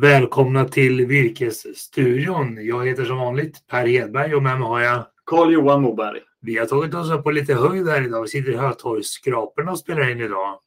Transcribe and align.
Välkomna 0.00 0.64
till 0.68 1.06
Virkesstudion. 1.06 2.66
Jag 2.66 2.86
heter 2.86 3.04
som 3.04 3.16
vanligt 3.18 3.66
Per 3.66 3.86
Hedberg 3.86 4.34
och 4.34 4.42
med 4.42 4.58
mig 4.60 4.68
har 4.68 4.80
jag 4.80 5.06
Carl-Johan 5.26 5.82
Moberg. 5.82 6.20
Vi 6.40 6.58
har 6.58 6.66
tagit 6.66 6.94
oss 6.94 7.10
upp 7.10 7.22
på 7.24 7.30
lite 7.30 7.54
höjd 7.54 7.88
här 7.88 8.04
idag. 8.06 8.22
Vi 8.22 8.28
sitter 8.28 8.50
i 8.52 8.56
Hötorgsskraporna 8.56 9.72
och 9.72 9.78
spelar 9.78 10.10
in 10.10 10.20
idag. 10.20 10.60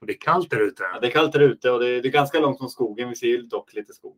Och 0.00 0.06
det 0.06 0.12
är 0.12 0.18
kallt 0.20 0.50
där 0.50 0.60
ute. 0.60 0.82
Ja, 0.82 1.00
det 1.00 1.06
är 1.06 1.10
kallt 1.10 1.32
där 1.32 1.40
ute 1.40 1.70
och 1.70 1.80
det 1.80 1.88
är, 1.88 2.02
det 2.02 2.08
är 2.08 2.12
ganska 2.12 2.40
långt 2.40 2.58
från 2.58 2.68
skogen. 2.70 3.08
Vi 3.08 3.16
ser 3.16 3.42
dock 3.42 3.74
lite 3.74 3.92
skog. 3.92 4.16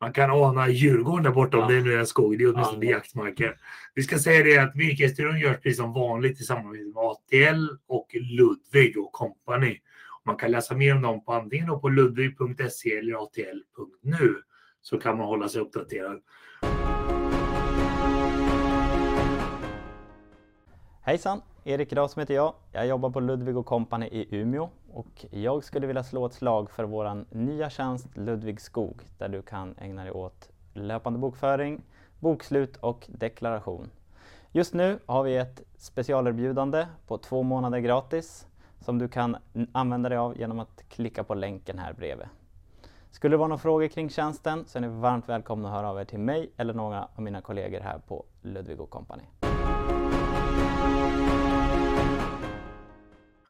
Man 0.00 0.12
kan 0.12 0.30
ana 0.30 0.68
Djurgården 0.68 1.22
där 1.24 1.30
borta 1.30 1.56
om 1.56 1.62
Ja. 1.62 1.76
det 1.76 1.80
nu 1.84 1.92
är 1.94 1.98
en 1.98 2.06
skog. 2.06 2.38
Det 2.38 2.44
är 2.44 2.54
åtminstone 2.54 2.86
Ja. 2.86 2.90
jaktmarker. 2.92 3.56
Vi 3.94 4.02
ska 4.02 4.18
säga 4.18 4.44
det 4.44 4.58
att 4.58 4.76
Virkesstudion 4.76 5.38
görs 5.40 5.56
precis 5.56 5.76
som 5.78 5.92
vanligt 5.92 6.40
i 6.40 6.44
samarbete 6.44 6.84
med 6.84 6.96
ATL 7.04 7.68
och 7.88 8.08
Ludvig 8.14 8.98
och 8.98 9.12
Company. 9.12 9.78
Man 10.24 10.36
kan 10.36 10.50
läsa 10.50 10.74
mer 10.74 10.94
om 10.94 11.02
dem 11.02 11.24
på 11.24 11.32
antingen 11.32 11.80
på 11.80 11.88
ludvig.se 11.88 12.98
eller 12.98 13.22
atl.nu 13.24 14.34
så 14.82 14.98
kan 14.98 15.18
man 15.18 15.26
hålla 15.26 15.48
sig 15.48 15.60
uppdaterad. 15.60 16.20
Hejsan! 21.02 21.42
Erik 21.64 21.92
Rasm 21.92 22.20
heter 22.20 22.34
jag. 22.34 22.54
Jag 22.72 22.86
jobbar 22.86 23.10
på 23.10 23.20
Ludvig 23.20 23.64
Company 23.64 24.06
i 24.06 24.36
Umeå 24.36 24.68
och 24.92 25.26
jag 25.30 25.64
skulle 25.64 25.86
vilja 25.86 26.04
slå 26.04 26.26
ett 26.26 26.32
slag 26.32 26.70
för 26.70 26.84
vår 26.84 27.34
nya 27.34 27.70
tjänst 27.70 28.16
Ludvig 28.16 28.60
Skog 28.60 29.02
där 29.18 29.28
du 29.28 29.42
kan 29.42 29.74
ägna 29.78 30.02
dig 30.02 30.12
åt 30.12 30.50
löpande 30.72 31.18
bokföring, 31.18 31.82
bokslut 32.20 32.76
och 32.76 33.06
deklaration. 33.08 33.90
Just 34.52 34.74
nu 34.74 34.98
har 35.06 35.22
vi 35.22 35.36
ett 35.36 35.62
specialerbjudande 35.76 36.86
på 37.06 37.18
två 37.18 37.42
månader 37.42 37.78
gratis 37.78 38.46
som 38.82 38.98
du 38.98 39.08
kan 39.08 39.36
använda 39.72 40.08
dig 40.08 40.18
av 40.18 40.38
genom 40.38 40.60
att 40.60 40.88
klicka 40.88 41.24
på 41.24 41.34
länken 41.34 41.78
här 41.78 41.92
bredvid. 41.92 42.26
Skulle 43.10 43.32
det 43.32 43.38
vara 43.38 43.48
några 43.48 43.62
frågor 43.62 43.88
kring 43.88 44.10
tjänsten 44.10 44.64
så 44.66 44.78
är 44.78 44.82
ni 44.82 44.88
varmt 44.88 45.28
välkomna 45.28 45.68
att 45.68 45.74
höra 45.74 45.90
av 45.90 46.00
er 46.00 46.04
till 46.04 46.18
mig 46.18 46.52
eller 46.56 46.74
några 46.74 47.04
av 47.04 47.22
mina 47.22 47.40
kollegor 47.40 47.80
här 47.80 47.98
på 47.98 48.24
Ludvig 48.42 48.78
Company. 48.90 49.22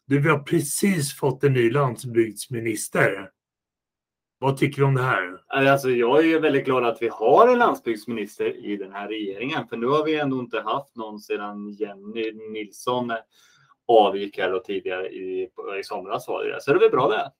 Du, 0.06 0.18
vi 0.18 0.28
har 0.28 0.38
precis 0.38 1.14
fått 1.14 1.44
en 1.44 1.52
ny 1.52 1.70
landsbygdsminister. 1.70 3.30
Vad 4.38 4.56
tycker 4.56 4.82
du 4.82 4.86
om 4.86 4.94
det 4.94 5.02
här? 5.02 5.40
Alltså, 5.46 5.90
jag 5.90 6.18
är 6.18 6.22
ju 6.22 6.38
väldigt 6.38 6.64
glad 6.64 6.84
att 6.84 7.02
vi 7.02 7.08
har 7.08 7.48
en 7.48 7.58
landsbygdsminister 7.58 8.66
i 8.66 8.76
den 8.76 8.92
här 8.92 9.08
regeringen. 9.08 9.68
För 9.68 9.76
nu 9.76 9.86
har 9.86 10.04
vi 10.04 10.20
ändå 10.20 10.38
inte 10.38 10.60
haft 10.60 10.96
någon 10.96 11.20
sedan 11.20 11.70
Jenny 11.70 12.32
Nilsson 12.52 13.12
här 13.88 14.50
då 14.50 14.58
tidigare 14.58 15.08
i, 15.08 15.48
i 15.80 15.84
somras. 15.84 16.28
Var 16.28 16.44
det. 16.44 16.60
Så 16.60 16.72
det 16.72 16.76
är 16.76 16.80
väl 16.80 16.90
bra 16.90 17.08
det. 17.08 17.32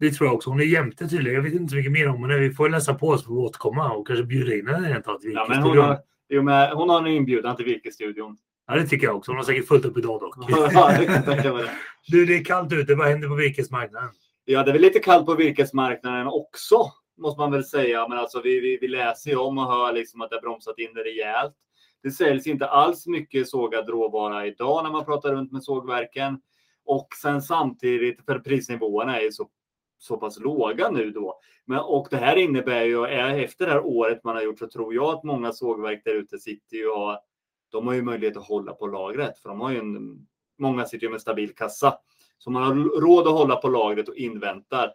Det 0.00 0.10
tror 0.10 0.28
jag 0.28 0.34
också. 0.34 0.50
Hon 0.50 0.60
är 0.60 0.64
jämte 0.64 1.08
tydligen. 1.08 1.34
Jag 1.34 1.42
vet 1.42 1.52
inte 1.52 1.70
så 1.70 1.76
mycket 1.76 1.92
mer 1.92 2.08
om 2.08 2.22
henne. 2.22 2.38
Vi 2.38 2.50
får 2.50 2.68
läsa 2.68 2.94
på 2.94 3.18
får 3.18 3.34
vi 3.34 3.40
återkomma 3.40 3.92
och 3.92 4.06
kanske 4.06 4.24
bjuda 4.24 4.54
in 4.54 4.66
henne 4.66 4.94
rent 4.94 5.08
av 5.08 5.18
till 5.18 5.32
Ja, 5.32 5.46
men 5.48 5.62
hon, 5.62 5.78
har, 5.78 5.98
men 6.42 6.76
hon 6.76 6.88
har 6.88 6.98
en 7.00 7.06
inbjudan 7.06 7.56
till 7.56 7.64
Virkesstudion. 7.64 8.36
Ja, 8.66 8.74
det 8.74 8.86
tycker 8.86 9.06
jag 9.06 9.16
också. 9.16 9.30
Hon 9.30 9.36
har 9.36 9.44
säkert 9.44 9.68
fullt 9.68 9.84
upp 9.84 9.98
idag 9.98 10.20
dock. 10.20 10.36
ja, 10.72 10.92
det 10.98 11.42
kan. 11.42 11.60
Du, 12.06 12.26
det 12.26 12.36
är 12.36 12.44
kallt 12.44 12.72
ute. 12.72 12.94
Vad 12.94 13.08
händer 13.08 13.28
på 13.28 13.34
virkesmarknaden? 13.34 14.10
Ja, 14.44 14.62
det 14.62 14.70
är 14.70 14.72
väl 14.72 14.82
lite 14.82 14.98
kallt 14.98 15.26
på 15.26 15.34
virkesmarknaden 15.34 16.26
också, 16.26 16.76
måste 17.18 17.40
man 17.40 17.52
väl 17.52 17.64
säga. 17.64 18.08
Men 18.08 18.18
alltså, 18.18 18.40
vi, 18.40 18.60
vi, 18.60 18.78
vi 18.80 18.88
läser 18.88 19.30
ju 19.30 19.36
om 19.36 19.58
och 19.58 19.72
hör 19.72 19.92
liksom 19.92 20.20
att 20.20 20.30
det 20.30 20.36
har 20.36 20.40
bromsat 20.40 20.78
in 20.78 20.94
rejält. 20.94 21.54
Det 22.04 22.10
säljs 22.10 22.46
inte 22.46 22.66
alls 22.66 23.06
mycket 23.06 23.48
sågad 23.48 23.88
råvara 23.88 24.46
idag 24.46 24.84
när 24.84 24.90
man 24.90 25.04
pratar 25.04 25.32
runt 25.32 25.52
med 25.52 25.64
sågverken. 25.64 26.40
Och 26.84 27.08
sen 27.22 27.42
samtidigt, 27.42 28.24
för 28.24 28.38
prisnivåerna 28.38 29.20
är 29.20 29.30
så, 29.30 29.48
så 29.98 30.16
pass 30.16 30.40
låga 30.40 30.90
nu 30.90 31.10
då. 31.10 31.40
Men, 31.64 31.78
och 31.78 32.06
det 32.10 32.16
här 32.16 32.36
innebär 32.36 32.84
ju, 32.84 33.06
efter 33.06 33.66
det 33.66 33.72
här 33.72 33.86
året 33.86 34.24
man 34.24 34.36
har 34.36 34.42
gjort, 34.42 34.58
så 34.58 34.68
tror 34.68 34.94
jag 34.94 35.14
att 35.14 35.24
många 35.24 35.52
sågverk 35.52 36.02
där 36.04 36.14
ute 36.14 36.38
sitter 36.38 36.76
ju 36.76 36.88
och 36.88 37.00
har, 37.00 37.18
de 37.68 37.86
har 37.86 37.94
ju 37.94 38.02
möjlighet 38.02 38.36
att 38.36 38.46
hålla 38.46 38.72
på 38.72 38.86
lagret. 38.86 39.38
För 39.38 39.48
de 39.48 39.60
har 39.60 39.70
ju 39.70 39.78
en, 39.78 40.26
många 40.58 40.84
sitter 40.86 41.06
ju 41.06 41.10
med 41.10 41.20
stabil 41.20 41.54
kassa. 41.54 41.98
Så 42.38 42.50
man 42.50 42.62
har 42.62 43.00
råd 43.00 43.26
att 43.26 43.34
hålla 43.34 43.56
på 43.56 43.68
lagret 43.68 44.08
och 44.08 44.16
inväntar. 44.16 44.92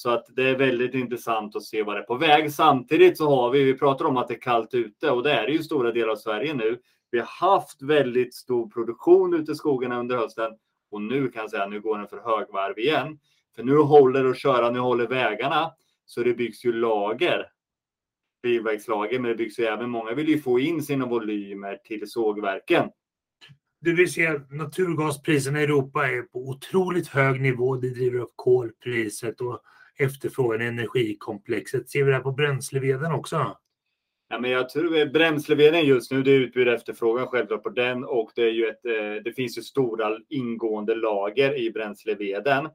Så 0.00 0.10
att 0.10 0.26
det 0.36 0.42
är 0.42 0.56
väldigt 0.56 0.94
intressant 0.94 1.56
att 1.56 1.62
se 1.62 1.82
vad 1.82 1.96
det 1.96 2.00
är 2.00 2.04
på 2.04 2.16
väg. 2.16 2.52
Samtidigt 2.52 3.18
så 3.18 3.30
har 3.30 3.50
vi, 3.50 3.64
vi 3.64 3.74
pratar 3.74 4.04
om 4.04 4.16
att 4.16 4.28
det 4.28 4.34
är 4.34 4.40
kallt 4.40 4.74
ute 4.74 5.10
och 5.10 5.22
det 5.22 5.32
är 5.32 5.46
det 5.46 5.52
ju 5.52 5.58
i 5.58 5.62
stora 5.62 5.92
delar 5.92 6.08
av 6.08 6.16
Sverige 6.16 6.54
nu. 6.54 6.80
Vi 7.10 7.18
har 7.18 7.26
haft 7.26 7.82
väldigt 7.82 8.34
stor 8.34 8.70
produktion 8.70 9.34
ute 9.34 9.52
i 9.52 9.54
skogarna 9.54 10.00
under 10.00 10.16
hösten 10.16 10.52
och 10.90 11.02
nu 11.02 11.28
kan 11.28 11.40
jag 11.40 11.50
säga, 11.50 11.66
nu 11.66 11.80
går 11.80 11.98
den 11.98 12.08
för 12.08 12.20
högvarv 12.20 12.78
igen. 12.78 13.18
För 13.56 13.62
nu 13.62 13.76
håller 13.76 14.24
det 14.24 14.30
att 14.30 14.38
köra, 14.38 14.70
nu 14.70 14.78
håller 14.78 15.06
vägarna. 15.06 15.72
Så 16.06 16.22
det 16.22 16.34
byggs 16.34 16.64
ju 16.64 16.72
lager. 16.72 17.46
Bilverkslager, 18.42 19.18
men 19.18 19.28
det 19.28 19.36
byggs 19.36 19.58
ju 19.58 19.64
även, 19.64 19.90
många 19.90 20.14
vill 20.14 20.28
ju 20.28 20.38
få 20.38 20.60
in 20.60 20.82
sina 20.82 21.06
volymer 21.06 21.76
till 21.76 22.10
sågverken. 22.10 22.90
Du 23.80 23.96
vill 23.96 24.12
se 24.12 24.26
att 24.26 24.50
naturgaspriserna 24.50 25.60
i 25.60 25.64
Europa 25.64 26.08
är 26.08 26.22
på 26.22 26.38
otroligt 26.38 27.08
hög 27.08 27.40
nivå. 27.40 27.76
Det 27.76 27.90
driver 27.90 28.18
upp 28.18 28.32
kolpriset 28.36 29.40
och 29.40 29.62
efterfrågan 30.00 30.62
i 30.62 30.64
energikomplexet. 30.64 31.90
Ser 31.90 32.04
vi 32.04 32.10
det 32.10 32.16
här 32.16 32.22
på 32.22 32.32
bränsleveden 32.32 33.12
också? 33.12 33.56
Ja, 34.32 34.38
men 34.38 34.50
jag 34.50 34.68
tror 34.68 35.12
bränsleveden 35.12 35.84
just 35.84 36.12
nu, 36.12 36.22
det 36.22 36.30
är 36.30 36.38
utbud 36.38 36.68
och 36.68 36.74
efterfrågan 36.74 37.26
självklart 37.26 37.62
på 37.62 37.68
den 37.68 38.04
och 38.04 38.30
det 38.34 38.42
är 38.42 38.50
ju 38.50 38.66
ett, 38.66 38.86
eh, 38.86 39.22
det 39.24 39.32
finns 39.36 39.58
ju 39.58 39.62
stora 39.62 40.18
ingående 40.28 40.94
lager 40.94 41.58
i 41.58 41.70
bränsleveden. 41.70 42.68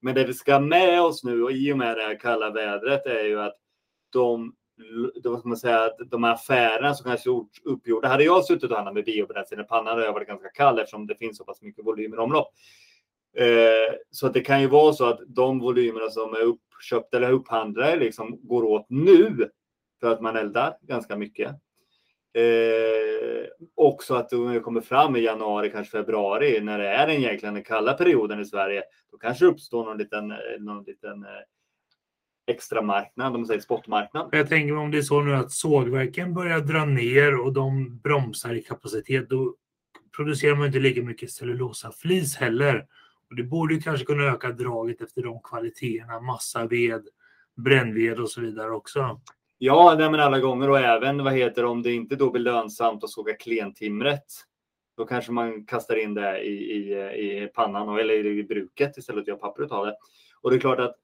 Men 0.00 0.14
det 0.14 0.24
vi 0.24 0.34
ska 0.34 0.52
ha 0.52 0.60
med 0.60 1.02
oss 1.02 1.24
nu 1.24 1.42
och 1.42 1.52
i 1.52 1.72
och 1.72 1.78
med 1.78 1.96
det 1.96 2.02
här 2.02 2.20
kalla 2.20 2.50
vädret 2.50 3.06
är 3.06 3.24
ju 3.24 3.40
att 3.40 3.56
de, 4.12 4.54
de, 5.22 5.38
ska 5.38 5.48
man 5.48 5.56
säga, 5.56 5.90
de 6.10 6.24
här 6.24 6.32
affärerna 6.32 6.94
som 6.94 7.04
kanske 7.04 7.28
gjorts 7.28 7.60
uppgjorda. 7.64 8.08
Hade 8.08 8.24
jag 8.24 8.44
suttit 8.44 8.70
och 8.70 8.76
handlat 8.76 8.94
med 8.94 9.04
biobränslen 9.04 9.60
i 9.60 9.64
pannan 9.64 9.86
hade 9.86 10.04
jag 10.04 10.12
varit 10.12 10.28
ganska 10.28 10.48
kall 10.48 10.78
eftersom 10.78 11.06
det 11.06 11.14
finns 11.14 11.38
så 11.38 11.44
pass 11.44 11.62
mycket 11.62 11.86
volymer 11.86 12.16
i 12.16 12.20
omlopp. 12.20 12.48
Eh, 13.36 13.94
så 14.10 14.26
att 14.26 14.34
det 14.34 14.40
kan 14.40 14.60
ju 14.60 14.66
vara 14.66 14.92
så 14.92 15.04
att 15.04 15.20
de 15.26 15.58
volymerna 15.58 16.10
som 16.10 16.34
är 16.34 16.40
upp 16.40 16.60
uppköpt 16.78 17.14
eller 17.14 17.32
upphandlade 17.32 17.96
liksom 17.96 18.38
går 18.42 18.64
åt 18.64 18.86
nu 18.88 19.48
för 20.00 20.12
att 20.12 20.20
man 20.20 20.36
eldar 20.36 20.76
ganska 20.82 21.16
mycket. 21.16 21.48
Eh, 22.34 23.46
också 23.74 24.14
att 24.14 24.32
om 24.32 24.52
det 24.52 24.60
kommer 24.60 24.80
fram 24.80 25.16
i 25.16 25.20
januari, 25.20 25.70
kanske 25.70 25.90
februari, 25.90 26.60
när 26.60 26.78
det 26.78 26.88
är 26.88 27.06
den 27.06 27.16
egentligen 27.16 27.54
den 27.54 27.64
kalla 27.64 27.94
perioden 27.94 28.40
i 28.40 28.44
Sverige, 28.44 28.82
då 29.10 29.18
kanske 29.18 29.44
det 29.44 29.48
uppstår 29.48 29.84
någon 29.84 29.98
liten, 29.98 30.30
eh, 30.30 30.36
någon 30.58 30.84
liten 30.84 31.24
eh, 31.24 31.30
extra 32.46 32.82
marknad, 32.82 33.34
om 33.34 33.40
man 33.40 33.46
säger 33.46 33.60
spotmarknad. 33.60 34.28
Jag 34.32 34.48
tänker 34.48 34.76
om 34.76 34.90
det 34.90 34.98
är 34.98 35.02
så 35.02 35.20
nu 35.20 35.34
att 35.34 35.52
sågverken 35.52 36.34
börjar 36.34 36.60
dra 36.60 36.84
ner 36.84 37.40
och 37.40 37.52
de 37.52 37.98
bromsar 37.98 38.54
i 38.54 38.62
kapacitet, 38.62 39.30
då 39.30 39.54
producerar 40.16 40.56
man 40.56 40.66
inte 40.66 40.78
lika 40.78 41.02
mycket 41.02 41.30
cellulosaflis 41.30 42.36
heller. 42.36 42.86
Och 43.30 43.36
det 43.36 43.42
borde 43.42 43.74
ju 43.74 43.80
kanske 43.80 44.06
kunna 44.06 44.24
öka 44.24 44.50
draget 44.50 45.00
efter 45.00 45.22
de 45.22 45.40
kvaliteterna, 45.42 46.20
massaved, 46.20 47.08
brännved 47.56 48.20
och 48.20 48.30
så 48.30 48.40
vidare 48.40 48.70
också. 48.70 49.20
Ja, 49.58 49.94
nej, 49.98 50.10
men 50.10 50.20
alla 50.20 50.40
gånger 50.40 50.70
och 50.70 50.78
även 50.78 51.24
vad 51.24 51.32
heter 51.32 51.62
det, 51.62 51.68
om 51.68 51.82
det 51.82 51.92
inte 51.92 52.16
då 52.16 52.30
blir 52.30 52.42
lönsamt 52.42 53.04
att 53.04 53.10
såga 53.10 53.34
klentimret. 53.34 54.24
Då 54.96 55.04
kanske 55.04 55.32
man 55.32 55.66
kastar 55.66 55.96
in 55.96 56.14
det 56.14 56.40
i, 56.40 56.52
i, 56.52 57.42
i 57.42 57.48
pannan 57.54 57.88
och, 57.88 58.00
eller 58.00 58.26
i 58.26 58.44
bruket 58.44 58.96
istället 58.96 59.16
för 59.16 59.20
att 59.20 59.28
göra 59.28 59.38
papper 59.38 59.74
av 59.74 59.86
det. 59.86 59.96
Och 60.40 60.50
det 60.50 60.56
är 60.56 60.60
klart 60.60 60.80
att 60.80 60.96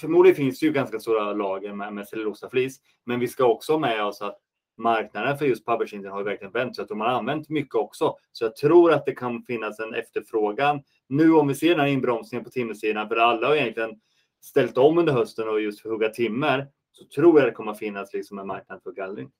förmodligen 0.00 0.36
finns 0.36 0.60
det 0.60 0.66
ju 0.66 0.72
ganska 0.72 1.00
stora 1.00 1.32
lager 1.32 1.72
med, 1.72 1.92
med 1.92 2.08
cellulosaflis. 2.08 2.80
Men 3.06 3.20
vi 3.20 3.28
ska 3.28 3.44
också 3.44 3.72
ha 3.72 3.78
med 3.78 4.04
oss 4.04 4.22
att 4.22 4.38
marknaden 4.76 5.38
för 5.38 5.46
just 5.46 5.64
pappersindustrin 5.64 6.12
har 6.12 6.20
ju 6.20 6.24
verkligen 6.24 6.52
vänt. 6.52 6.76
Så 6.76 6.82
att 6.82 6.88
de 6.88 7.00
har 7.00 7.08
använt 7.08 7.48
mycket 7.48 7.74
också. 7.74 8.16
Så 8.32 8.44
jag 8.44 8.56
tror 8.56 8.92
att 8.92 9.06
det 9.06 9.14
kan 9.14 9.42
finnas 9.42 9.80
en 9.80 9.94
efterfrågan. 9.94 10.82
Nu 11.08 11.32
om 11.32 11.48
vi 11.48 11.54
ser 11.54 11.68
den 11.68 11.80
här 11.80 11.86
inbromsningen 11.86 12.44
på 12.44 12.50
timmersidan, 12.50 13.08
för 13.08 13.16
alla 13.16 13.46
har 13.46 13.54
egentligen 13.54 14.00
ställt 14.42 14.78
om 14.78 14.98
under 14.98 15.12
hösten 15.12 15.48
och 15.48 15.60
just 15.60 15.80
för 15.80 15.90
hugga 15.90 16.08
timmer 16.08 16.66
så 16.92 17.04
tror 17.04 17.40
jag 17.40 17.48
det 17.48 17.52
kommer 17.52 17.74
finnas 17.74 18.12
liksom 18.12 18.38
en 18.38 18.46
marknad 18.46 18.82
för 18.82 18.92
gallring. 18.92 19.30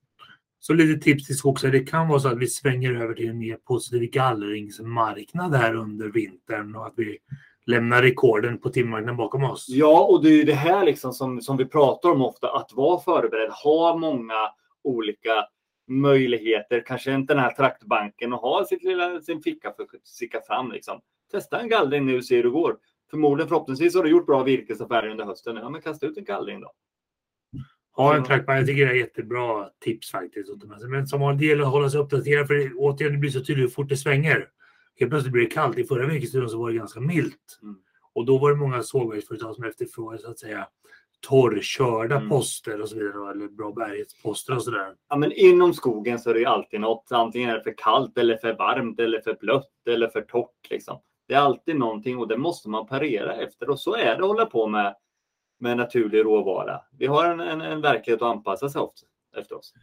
Så 0.59 0.73
lite 0.73 1.03
tips 1.03 1.25
till 1.25 1.37
skogsägare. 1.37 1.79
Det 1.79 1.85
kan 1.85 2.07
vara 2.07 2.19
så 2.19 2.27
att 2.27 2.37
vi 2.37 2.47
svänger 2.47 3.01
över 3.01 3.13
till 3.13 3.29
en 3.29 3.37
mer 3.37 3.55
positiv 3.55 4.09
gallringsmarknad 4.09 5.55
här 5.55 5.75
under 5.75 6.09
vintern 6.09 6.75
och 6.75 6.87
att 6.87 6.93
vi 6.95 7.17
lämnar 7.65 8.01
rekorden 8.01 8.57
på 8.57 8.69
timmarknaden 8.69 9.17
bakom 9.17 9.43
oss. 9.43 9.65
Ja, 9.69 10.05
och 10.05 10.23
det 10.23 10.29
är 10.29 10.37
ju 10.37 10.43
det 10.43 10.53
här 10.53 10.85
liksom 10.85 11.13
som, 11.13 11.41
som 11.41 11.57
vi 11.57 11.65
pratar 11.65 12.09
om 12.09 12.21
ofta, 12.21 12.51
att 12.51 12.73
vara 12.73 12.99
förberedd, 12.99 13.49
ha 13.49 13.97
många 13.97 14.49
olika 14.83 15.45
möjligheter, 15.87 16.83
kanske 16.85 17.13
inte 17.13 17.33
den 17.33 17.43
här 17.43 17.51
traktbanken 17.51 18.33
och 18.33 18.39
ha 18.39 18.65
sitt 18.65 18.83
lilla, 18.83 19.21
sin 19.21 19.41
ficka 19.41 19.73
för 19.73 19.83
att 19.83 20.07
sticka 20.07 20.41
fram. 20.41 20.71
Liksom. 20.71 20.99
Testa 21.31 21.59
en 21.61 21.69
gallring 21.69 22.05
nu 22.05 22.17
och 22.17 22.25
se 22.25 22.35
hur 22.35 22.43
det 22.43 22.49
går. 22.49 22.77
Förmodligen, 23.09 23.49
förhoppningsvis 23.49 23.95
har 23.95 24.03
du 24.03 24.09
gjort 24.09 24.25
bra 24.25 24.43
virkesaffärer 24.43 25.09
under 25.09 25.25
hösten. 25.25 25.55
Ja, 25.55 25.69
men 25.69 25.81
kasta 25.81 26.05
ut 26.05 26.17
en 26.17 26.23
gallring 26.23 26.61
då. 26.61 26.71
Ha 27.95 28.15
en 28.15 28.23
trackman. 28.23 28.57
Jag 28.57 28.67
tycker 28.67 28.85
det 28.85 28.91
är 28.91 28.95
jättebra 28.95 29.69
tips 29.79 30.11
faktiskt. 30.11 30.49
Men 30.87 31.07
som 31.07 31.21
har 31.21 31.43
gäller 31.43 31.63
att 31.63 31.69
hålla 31.69 31.89
sig 31.89 31.99
uppdaterad 31.99 32.47
för 32.47 32.53
det, 32.53 32.73
återigen 32.73 33.13
det 33.13 33.19
blir 33.19 33.29
så 33.29 33.39
tydligt 33.39 33.63
hur 33.63 33.69
fort 33.69 33.89
det 33.89 33.97
svänger. 33.97 34.49
Helt 34.99 35.11
plötsligt 35.11 35.33
blir 35.33 35.43
det 35.43 35.49
kallt. 35.51 35.77
I 35.77 35.83
förra 35.83 36.07
virkesstudion 36.07 36.49
så 36.49 36.57
var 36.57 36.69
det 36.69 36.77
ganska 36.77 36.99
milt. 36.99 37.59
Mm. 37.61 37.75
Och 38.13 38.25
då 38.25 38.37
var 38.37 38.49
det 38.49 38.55
många 38.55 38.83
sågverksföretag 38.83 39.55
som 39.55 39.63
efterfrågade 39.63 40.21
så 40.21 40.31
att 40.31 40.39
säga 40.39 40.67
torrkörda 41.27 42.15
Mm. 42.15 42.29
poster 42.29 42.81
och 42.81 42.89
så 42.89 42.95
vidare. 42.95 43.31
Eller 43.31 43.47
bra 43.47 43.71
bärighetsposter 43.71 44.55
och 44.55 44.63
sådär. 44.63 44.95
Ja, 45.09 45.15
men 45.15 45.31
inom 45.31 45.73
skogen 45.73 46.19
så 46.19 46.29
är 46.29 46.33
det 46.33 46.39
ju 46.39 46.45
alltid 46.45 46.79
något. 46.79 47.11
Antingen 47.11 47.49
är 47.49 47.53
det 47.53 47.63
för 47.63 47.73
kallt 47.77 48.17
eller 48.17 48.37
för 48.37 48.53
varmt 48.57 48.99
eller 48.99 49.21
för 49.21 49.37
blött 49.39 49.87
eller 49.89 50.07
för 50.07 50.21
torrt. 50.21 50.69
Liksom. 50.69 50.99
Det 51.27 51.33
är 51.33 51.39
alltid 51.39 51.75
någonting 51.75 52.17
och 52.17 52.27
det 52.27 52.37
måste 52.37 52.69
man 52.69 52.87
parera 52.87 53.35
efter. 53.35 53.69
Och 53.69 53.79
så 53.79 53.95
är 53.95 54.05
det 54.05 54.13
att 54.15 54.27
hålla 54.27 54.45
på 54.45 54.67
med, 54.67 54.95
med 55.59 55.77
naturlig 55.77 56.25
råvara. 56.25 56.81
Vi 56.97 57.05
har 57.05 57.25
en, 57.25 57.39
en, 57.39 57.61
en 57.61 57.81
verklighet 57.81 58.21
att 58.21 58.35
anpassa 58.35 58.69
sig 58.69 58.81
efter 59.37 59.57
oss. 59.57 59.73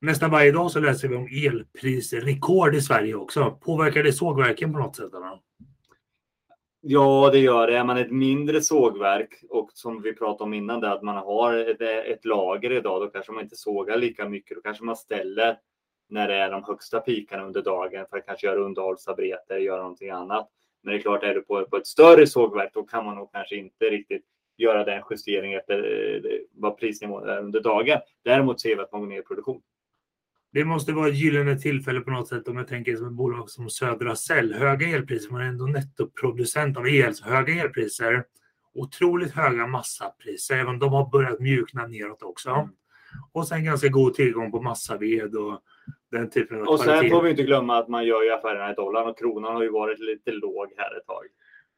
Nästan 0.00 0.30
varje 0.30 0.52
dag 0.52 0.70
så 0.70 0.80
läser 0.80 1.08
vi 1.08 1.16
om 1.16 1.28
elprisrekord 1.46 2.74
i 2.74 2.80
Sverige 2.80 3.14
också. 3.14 3.58
Påverkar 3.60 4.02
det 4.02 4.12
sågverken 4.12 4.72
på 4.72 4.78
något 4.78 4.96
sätt? 4.96 5.14
Eller? 5.14 5.40
Ja, 6.80 7.30
det 7.32 7.38
gör 7.38 7.66
det. 7.66 7.76
Är 7.76 7.84
man 7.84 7.96
ett 7.96 8.10
mindre 8.10 8.60
sågverk 8.60 9.44
och 9.50 9.70
som 9.74 10.02
vi 10.02 10.14
pratade 10.14 10.44
om 10.44 10.54
innan, 10.54 10.80
det 10.80 10.92
att 10.92 11.02
man 11.02 11.16
har 11.16 11.54
ett, 11.54 11.80
ett 11.80 12.24
lager 12.24 12.72
idag, 12.72 13.02
då 13.02 13.06
kanske 13.08 13.32
man 13.32 13.42
inte 13.42 13.56
sågar 13.56 13.96
lika 13.96 14.28
mycket. 14.28 14.56
Då 14.56 14.62
kanske 14.62 14.84
man 14.84 14.96
ställer 14.96 15.58
när 16.08 16.28
det 16.28 16.34
är 16.34 16.50
de 16.50 16.64
högsta 16.64 17.00
pikarna 17.00 17.44
under 17.44 17.62
dagen 17.62 18.06
för 18.10 18.16
att 18.16 18.26
kanske 18.26 18.46
göra 18.46 18.60
underhållsarbete 18.60 19.54
eller 19.54 19.64
göra 19.64 19.80
någonting 19.80 20.10
annat. 20.10 20.48
Men 20.82 20.92
det 20.92 20.98
är 20.98 21.02
klart, 21.02 21.22
är 21.22 21.34
du 21.34 21.42
på, 21.42 21.64
på 21.64 21.76
ett 21.76 21.86
större 21.86 22.26
sågverk, 22.26 22.70
då 22.74 22.82
kan 22.82 23.04
man 23.04 23.16
nog 23.16 23.32
kanske 23.32 23.56
inte 23.56 23.84
riktigt 23.84 24.24
göra 24.56 24.84
den 24.84 25.02
justering 25.10 25.54
efter 25.54 25.78
eh, 26.14 26.30
vad 26.52 26.78
prisnivån 26.78 27.28
är 27.28 27.38
under 27.38 27.60
dagen. 27.60 27.98
Däremot 28.24 28.60
ser 28.60 28.76
vi 28.76 28.82
att 28.82 28.92
man 28.92 29.00
går 29.00 29.08
ner 29.08 29.18
i 29.18 29.22
produktion. 29.22 29.62
Det 30.52 30.64
måste 30.64 30.92
vara 30.92 31.08
ett 31.08 31.16
gyllene 31.16 31.58
tillfälle 31.58 32.00
på 32.00 32.10
något 32.10 32.28
sätt 32.28 32.48
om 32.48 32.56
jag 32.56 32.68
tänker 32.68 32.96
som 32.96 33.06
ett 33.06 33.12
bolag 33.12 33.50
som 33.50 33.70
Södra 33.70 34.16
Cell. 34.16 34.54
Höga 34.54 34.88
elpriser, 34.88 35.30
man 35.30 35.40
är 35.40 35.46
ändå 35.46 35.66
nettoproducent 35.66 36.76
av 36.76 36.88
el. 36.88 37.14
Så 37.14 37.24
höga 37.24 37.62
elpriser, 37.62 38.24
otroligt 38.74 39.32
höga 39.32 39.66
massapriser, 39.66 40.56
även 40.56 40.78
de 40.78 40.92
har 40.92 41.10
börjat 41.10 41.40
mjukna 41.40 41.86
neråt 41.86 42.22
också. 42.22 42.50
Mm. 42.50 42.68
Och 43.32 43.48
sen 43.48 43.64
ganska 43.64 43.88
god 43.88 44.14
tillgång 44.14 44.50
på 44.50 44.62
massaved 44.62 45.34
och 45.34 45.60
den 46.10 46.30
typen 46.30 46.60
av 46.60 46.68
Och 46.68 46.78
sen 46.78 46.86
kvalitet. 46.86 47.10
får 47.10 47.22
vi 47.22 47.30
inte 47.30 47.42
glömma 47.42 47.78
att 47.78 47.88
man 47.88 48.04
gör 48.04 48.22
ju 48.22 48.30
affärerna 48.32 48.72
i 48.72 48.74
dollar 48.74 49.08
och 49.08 49.18
kronan 49.18 49.54
har 49.54 49.62
ju 49.62 49.70
varit 49.70 49.98
lite 49.98 50.30
låg 50.32 50.72
här 50.76 50.96
ett 50.96 51.06
tag. 51.06 51.24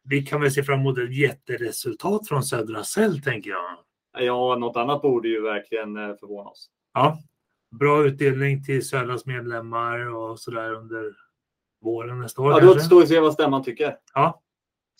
Vi 0.04 0.22
kan 0.22 0.40
väl 0.40 0.50
se 0.50 0.62
fram 0.62 0.80
emot 0.80 0.98
ett 0.98 1.16
jätteresultat 1.16 2.28
från 2.28 2.42
Södra 2.42 2.82
Cell, 2.82 3.22
tänker 3.22 3.50
jag. 3.50 3.78
Ja, 4.18 4.56
något 4.56 4.76
annat 4.76 5.02
borde 5.02 5.28
ju 5.28 5.40
verkligen 5.42 5.96
eh, 5.96 6.16
förvåna 6.20 6.50
oss. 6.50 6.70
Ja, 6.94 7.18
bra 7.80 8.04
utdelning 8.04 8.64
till 8.64 8.88
Södras 8.88 9.26
medlemmar 9.26 10.14
och 10.14 10.40
sådär 10.40 10.72
under 10.72 11.16
våren 11.80 12.20
nästa 12.20 12.42
år. 12.42 12.50
Ja, 12.50 12.58
kanske. 12.58 12.76
återstår 12.76 13.02
att 13.02 13.08
se 13.08 13.20
vad 13.20 13.32
stämman 13.32 13.64
tycker. 13.64 13.96
Ja, 14.14 14.42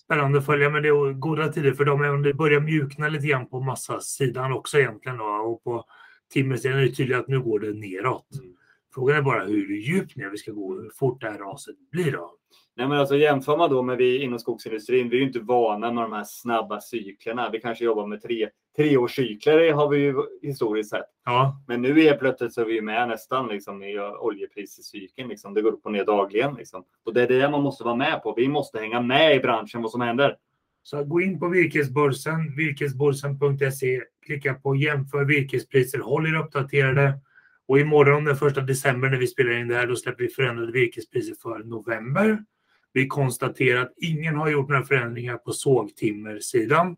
spännande 0.05 0.39
att 0.39 0.47
följa. 0.47 0.71
Men 0.71 0.83
det 0.83 0.89
är 0.89 1.13
goda 1.13 1.49
tider 1.49 1.73
för 1.73 1.85
dem, 1.85 2.03
även 2.03 2.15
om 2.15 2.23
det 2.23 2.35
börjar 2.35 2.61
mjukna 2.61 3.09
lite 3.09 3.27
grann 3.27 3.49
på 3.49 3.61
massasidan 3.61 4.53
också 4.53 4.79
egentligen. 4.79 5.19
Då. 5.19 5.25
Och 5.25 5.65
på 5.65 5.85
timmersidan 6.33 6.79
är 6.79 6.83
det 6.83 6.91
tydligt 6.95 7.19
att 7.19 7.29
nu 7.29 7.41
går 7.41 7.59
det 7.59 7.73
neråt. 7.73 8.29
Mm. 8.41 8.55
Frågan 8.99 9.17
är 9.17 9.23
bara 9.23 9.45
hur 9.45 9.77
djupt 9.77 10.17
ner 10.17 10.29
vi 10.29 10.37
ska 10.37 10.53
gå, 10.53 10.81
hur 10.81 10.91
fort 10.99 11.21
det 11.21 11.31
här 11.31 11.39
raset 11.39 11.77
blir. 11.91 12.13
Då. 12.13 12.31
Nej, 12.77 12.89
men 12.89 12.99
alltså 12.99 13.17
jämför 13.17 13.57
man 13.57 13.71
då 13.71 13.83
med 13.83 13.97
vi 13.97 14.23
inom 14.23 14.39
skogsindustrin, 14.39 15.09
vi 15.09 15.17
är 15.17 15.21
ju 15.21 15.27
inte 15.27 15.41
vana 15.41 15.93
med 15.93 16.05
de 16.05 16.13
här 16.13 16.25
snabba 16.27 16.81
cyklerna. 16.81 17.51
Vi 17.51 17.61
kanske 17.61 17.85
jobbar 17.85 18.07
med 18.07 18.23
tre, 18.23 18.49
treårscykler 18.77 19.73
har 19.73 19.89
vi 19.89 19.99
ju 19.99 20.15
historiskt 20.43 20.91
sett. 20.91 21.05
Ja, 21.25 21.65
Men 21.69 21.83
nu 21.83 22.01
är 22.01 22.19
plötsligt 22.19 22.55
så 22.55 22.61
är 22.61 22.65
vi 22.65 22.81
med 22.81 23.09
nästan 23.09 23.49
liksom 23.49 23.83
i 23.83 23.99
oljepriscykeln. 23.99 25.29
Liksom. 25.29 25.55
Det 25.55 25.63
går 25.63 25.73
upp 25.73 25.87
och 25.87 25.93
ner 25.93 26.05
dagligen. 26.05 26.55
Liksom. 26.55 26.85
Och 27.05 27.15
det 27.15 27.23
är 27.23 27.29
det 27.29 27.51
man 27.51 27.63
måste 27.63 27.85
vara 27.85 27.97
med 27.97 28.23
på. 28.23 28.35
Vi 28.37 28.49
måste 28.49 28.79
hänga 28.79 29.01
med 29.01 29.37
i 29.37 29.41
branschen, 29.41 29.83
vad 29.83 29.91
som 29.91 30.01
händer. 30.01 30.37
så 30.83 31.05
gå 31.05 31.21
in 31.21 31.39
på 31.39 31.49
virkesbörsen, 31.49 32.57
virkesbörsen.se, 32.57 34.01
klicka 34.27 34.55
på 34.55 34.77
jämför 34.77 35.25
virkespriser, 35.25 35.99
håll 35.99 36.27
er 36.27 36.37
uppdaterade. 36.37 37.21
Och 37.69 37.81
imorgon 37.81 38.25
den 38.25 38.37
första 38.37 38.61
december 38.61 39.11
när 39.11 39.19
vi 39.19 39.27
spelar 39.27 39.53
in 39.53 39.69
det 39.69 39.75
här, 39.75 39.87
då 39.87 39.97
släpper 39.97 40.25
vi 40.25 40.29
förändrade 40.31 40.73
virkespriser 40.73 41.35
för 41.43 41.59
november. 41.59 42.45
Vi 42.93 43.07
konstaterar 43.07 43.83
att 43.83 43.93
ingen 43.97 44.37
har 44.37 44.49
gjort 44.49 44.69
några 44.69 44.85
förändringar 44.85 45.37
på 45.37 45.53
sågtimmersidan. 45.53 46.97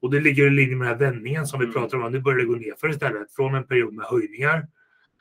Och 0.00 0.10
det 0.10 0.20
ligger 0.20 0.46
i 0.46 0.50
linje 0.50 0.76
med 0.76 0.88
den 0.88 0.98
här 0.98 1.12
vändningen 1.12 1.46
som 1.46 1.60
vi 1.60 1.64
Mm. 1.66 1.74
pratar 1.74 1.98
om. 1.98 2.12
Nu 2.12 2.20
börjar 2.20 2.38
det 2.38 2.44
gå 2.44 2.54
ner 2.54 2.74
för 2.80 2.88
istället, 2.88 3.32
från 3.32 3.54
en 3.54 3.66
period 3.66 3.94
med 3.94 4.04
höjningar. 4.06 4.68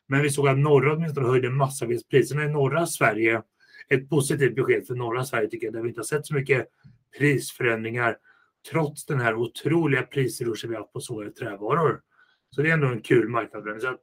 Men 0.07 0.21
vi 0.21 0.29
såg 0.29 0.47
att 0.47 0.57
norra 0.57 0.93
åtminstone 0.93 1.27
höjde 1.27 1.49
massavedspriserna 1.49 2.43
i 2.43 2.47
norra 2.47 2.85
Sverige. 2.85 3.41
Ett 3.89 4.09
positivt 4.09 4.55
besked 4.55 4.87
för 4.87 4.95
norra 4.95 5.23
Sverige 5.23 5.49
tycker 5.49 5.67
jag, 5.67 5.73
där 5.73 5.81
vi 5.81 5.87
inte 5.89 5.99
har 5.99 6.05
sett 6.05 6.25
så 6.25 6.33
mycket 6.33 6.67
prisförändringar 7.17 8.17
trots 8.71 9.05
den 9.05 9.19
här 9.19 9.35
otroliga 9.35 10.01
prisrushen 10.01 10.69
vi 10.69 10.75
har 10.75 10.81
haft 10.81 10.93
på 10.93 10.99
sågade 10.99 11.31
trävaror. 11.31 12.01
Så 12.49 12.61
det 12.61 12.69
är 12.69 12.73
ändå 12.73 12.87
en 12.87 13.01
kul 13.01 13.29
marknadsförändring. 13.29 13.97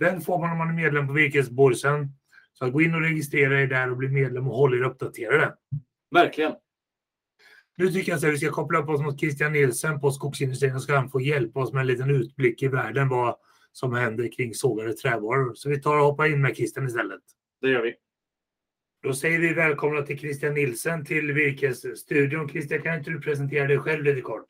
Så 0.00 0.06
den 0.06 0.20
får 0.20 0.38
man 0.38 0.50
om 0.50 0.58
man 0.58 0.68
är 0.68 0.72
medlem 0.72 1.06
på 1.06 1.12
Virkesborsen. 1.12 2.08
Så 2.52 2.64
att 2.64 2.72
gå 2.72 2.82
in 2.82 2.94
och 2.94 3.00
registrera 3.00 3.60
er 3.60 3.66
där 3.66 3.90
och 3.90 3.96
bli 3.96 4.08
medlem 4.08 4.48
och 4.48 4.56
håll 4.56 4.74
er 4.74 4.82
uppdaterade. 4.82 5.54
Verkligen. 6.10 6.52
Nu 7.76 7.88
tycker 7.88 8.12
jag 8.12 8.16
att 8.16 8.24
vi 8.24 8.38
ska 8.38 8.50
koppla 8.50 8.78
upp 8.78 8.88
oss 8.88 9.00
mot 9.00 9.20
Christian 9.20 9.52
Nielsen 9.52 10.00
på 10.00 10.10
skogsindustrin 10.10 10.74
och 10.74 10.82
ska 10.82 10.96
han 10.96 11.10
få 11.10 11.20
hjälpa 11.20 11.60
oss 11.60 11.72
med 11.72 11.80
en 11.80 11.86
liten 11.86 12.10
utblick 12.10 12.62
i 12.62 12.68
världen 12.68 13.08
vad 13.08 13.36
som 13.72 13.92
händer 13.92 14.32
kring 14.32 14.54
sågade 14.54 14.92
trävaror. 14.92 15.54
Så 15.54 15.68
vi 15.68 15.80
tar 15.80 15.98
och 15.98 16.04
hoppar 16.04 16.26
in 16.26 16.40
med 16.40 16.56
Christian 16.56 16.86
istället. 16.86 17.22
Det 17.60 17.68
gör 17.68 17.82
vi. 17.82 17.94
Då 19.02 19.14
säger 19.14 19.38
vi 19.38 19.54
välkomna 19.54 20.02
till 20.02 20.18
Christian 20.18 20.54
Nielsen 20.54 21.04
till 21.04 21.32
Virkesstudion. 21.32 22.48
Christian, 22.48 22.82
kan 22.82 22.98
inte 22.98 23.10
du 23.10 23.20
presentera 23.20 23.66
dig 23.66 23.78
själv 23.78 24.04
lite 24.04 24.20
kort? 24.20 24.46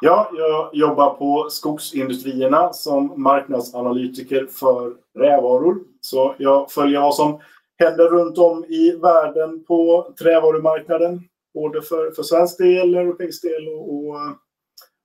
Ja, 0.00 0.30
jag 0.32 0.70
jobbar 0.72 1.14
på 1.14 1.50
Skogsindustrierna 1.50 2.72
som 2.72 3.22
marknadsanalytiker 3.22 4.46
för 4.46 4.94
trävaror. 5.14 5.78
Så 6.00 6.34
jag 6.38 6.70
följer 6.72 7.00
vad 7.00 7.14
som 7.14 7.40
händer 7.78 8.08
runt 8.08 8.38
om 8.38 8.64
i 8.64 8.96
världen 8.96 9.64
på 9.64 10.12
trävarumarknaden. 10.18 11.20
Både 11.54 11.82
för, 11.82 12.10
för 12.10 12.22
svensk 12.22 12.58
del, 12.58 12.94
europeisk 12.94 13.42
del 13.42 13.68
och, 13.68 13.94
och 13.94 14.16
eh, 14.16 14.32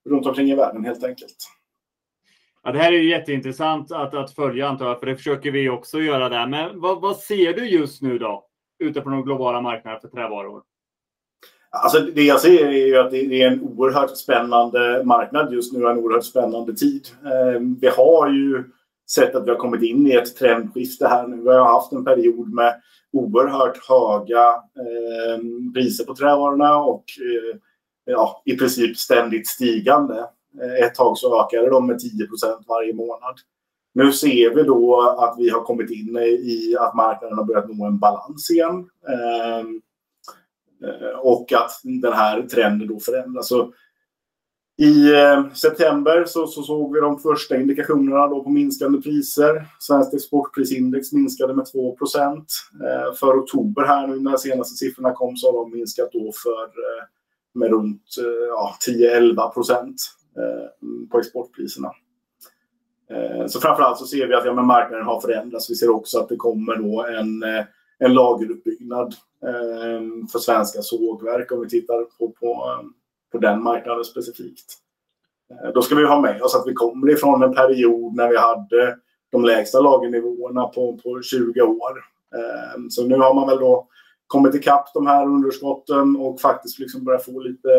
runt 0.10 0.26
omkring 0.26 0.52
i 0.52 0.56
världen 0.56 0.86
helt 0.86 1.04
enkelt. 1.04 1.36
Ja, 2.64 2.72
det 2.72 2.80
här 2.80 2.94
är 2.94 2.98
ju 2.98 3.10
jätteintressant 3.10 3.92
att, 3.92 4.14
att 4.14 4.36
följa 4.36 4.68
antar 4.68 4.88
jag, 4.88 5.00
för 5.00 5.06
det 5.06 5.16
försöker 5.16 5.52
vi 5.52 5.70
också 5.70 6.00
göra 6.00 6.30
där. 6.30 6.48
Men 6.48 6.80
vad, 6.82 7.02
vad 7.02 7.18
ser 7.18 7.54
du 7.54 7.70
just 7.70 8.02
nu 8.02 8.18
då? 8.18 8.46
Ute 8.80 9.02
på 9.02 9.10
de 9.10 9.24
globala 9.24 9.62
marknaderna 9.62 10.01
för 10.01 10.08
trävaror? 10.08 10.63
Alltså 11.74 12.00
det 12.00 12.24
jag 12.24 12.42
ser 12.42 12.66
är 12.66 12.88
ju 12.88 12.98
att 12.98 13.12
det 13.12 13.42
är 13.42 13.48
en 13.48 13.62
oerhört 13.62 14.18
spännande 14.18 15.01
marknad 15.06 15.54
just 15.54 15.74
nu, 15.74 15.88
en 15.88 15.98
oerhört 15.98 16.25
spännande 16.25 16.74
tid. 16.74 17.08
Ehm, 17.25 17.78
vi 17.82 17.88
har 17.88 18.30
ju 18.30 18.63
sett 19.12 19.36
att 19.36 19.46
vi 19.46 19.50
har 19.50 19.58
kommit 19.58 19.84
in 19.84 20.08
i 20.08 20.12
ett 20.12 20.36
trendskifte 20.36 21.08
här 21.08 21.28
nu. 21.28 21.42
Vi 21.42 21.50
har 21.50 21.74
haft 21.74 21.92
en 21.92 22.06
period 22.06 22.54
med 22.54 22.75
oerhört 23.13 23.78
höga 23.90 24.54
ehm, 24.54 25.74
priser 25.74 26.06
på 26.06 26.16
trävarorna 26.16 26.78
och 26.78 27.04
eh, 27.20 27.60
ja, 28.06 28.42
i 28.46 28.58
princip 28.58 28.98
ständigt 28.98 29.48
stigande. 29.48 30.25
Eh, 30.62 30.86
ett 30.86 30.96
tag 30.96 31.18
så 31.18 31.46
ökade 31.46 31.70
de 31.70 31.88
med 31.88 31.96
10% 31.96 32.00
varje 32.68 32.94
månad. 32.94 33.36
Nu 33.94 34.12
ser 34.12 34.56
vi 34.56 34.63
då 34.63 35.01
att 35.20 35.36
vi 35.38 35.50
har 35.50 35.62
kommit 35.63 35.92
in 35.92 36.18
i 36.18 36.75
att 36.80 36.96
marknaden 36.96 37.38
har 37.38 37.46
börjat 37.46 37.70
nå 37.70 37.86
en 37.86 38.00
balans 38.00 38.51
igen. 38.51 38.90
Ehm, 39.08 39.82
Eh, 40.84 41.20
och 41.20 41.54
att 41.54 41.72
den 41.84 42.14
här 42.14 42.42
trenden 42.42 42.88
då 42.88 43.00
förändras. 43.00 43.48
Så 43.48 43.74
I 44.78 45.14
eh, 45.14 45.54
september 45.54 46.26
så, 46.26 46.48
så 46.48 46.64
såg 46.64 46.94
vi 46.94 47.00
de 47.00 47.20
första 47.20 47.58
indikationerna 47.58 48.28
då 48.28 48.44
på 48.44 48.50
minskande 48.50 49.02
priser. 49.02 49.66
Svenskt 49.80 50.14
exportprisindex 50.14 51.12
minskade 51.12 51.56
med 51.56 51.66
2 51.66 51.90
eh, 51.90 53.14
För 53.20 53.40
oktober 53.40 53.86
här 53.86 54.08
nu 54.08 54.20
när 54.20 54.38
senaste 54.38 54.76
siffrorna 54.76 55.14
kom 55.14 55.38
så 55.38 55.52
har 55.52 55.64
de 55.64 55.78
minskat 55.78 56.10
då 56.12 56.32
för 56.44 56.92
med 57.54 57.70
runt 57.70 58.04
ja, 58.50 58.76
10-11 58.88 59.54
procent 59.54 59.96
på 61.12 61.20
exportpriserna. 61.20 61.92
Så 63.48 63.60
framförallt 63.60 63.98
så 63.98 64.06
ser 64.06 64.28
vi 64.28 64.34
att 64.34 64.46
ja, 64.46 64.54
men 64.54 64.66
marknaden 64.66 65.06
har 65.06 65.22
förändrats. 65.22 65.70
Vi 65.70 65.76
ser 65.76 65.90
också 65.90 66.20
att 66.20 66.30
det 66.30 66.36
kommer 66.36 66.76
då 66.76 67.06
en, 67.06 67.44
eh, 67.44 67.66
en 68.01 68.13
lageruppbyggnad 68.13 69.15
ehm, 69.46 70.27
för 70.27 70.39
svenska 70.39 70.81
sågverk 70.81 71.51
om 71.51 71.62
vi 71.62 71.70
tittar 71.70 72.03
på, 72.03 72.29
på, 72.29 72.46
ehm, 72.48 72.93
på 73.31 73.38
den 73.38 73.63
marknaden 73.63 74.05
specifikt. 74.05 74.77
Eh, 75.51 75.72
då 75.74 75.81
ska 75.81 75.96
vi 75.96 76.05
ha 76.05 76.22
med 76.22 76.41
oss 76.41 76.55
att 76.55 76.67
vi 76.67 76.74
kommer 76.74 77.12
ifrån 77.12 77.43
en 77.43 77.53
period 77.53 78.15
när 78.15 78.29
vi 78.29 78.38
hade 78.38 78.98
de 79.31 79.46
lägsta 79.46 79.79
lagernivåerna 79.79 80.67
på, 80.67 80.98
på 80.98 81.22
20 81.22 81.62
år. 81.62 82.03
Ehm, 82.36 82.89
så 82.89 83.08
nu 83.08 83.15
har 83.15 83.34
man 83.34 83.48
väl 83.48 83.60
då 83.60 83.88
kommit 84.27 84.55
ikapp 84.55 84.93
de 84.93 85.08
här 85.08 85.25
underskotten 85.25 86.15
och 86.15 86.41
faktiskt 86.41 86.79
liksom 86.79 87.03
börjat 87.03 87.25
få 87.25 87.39
lite 87.39 87.70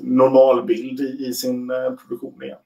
normalbild 0.00 1.00
i, 1.00 1.26
i 1.28 1.32
sin 1.32 1.70
eh, 1.70 1.90
produktion 1.92 2.42
igen. 2.42 2.58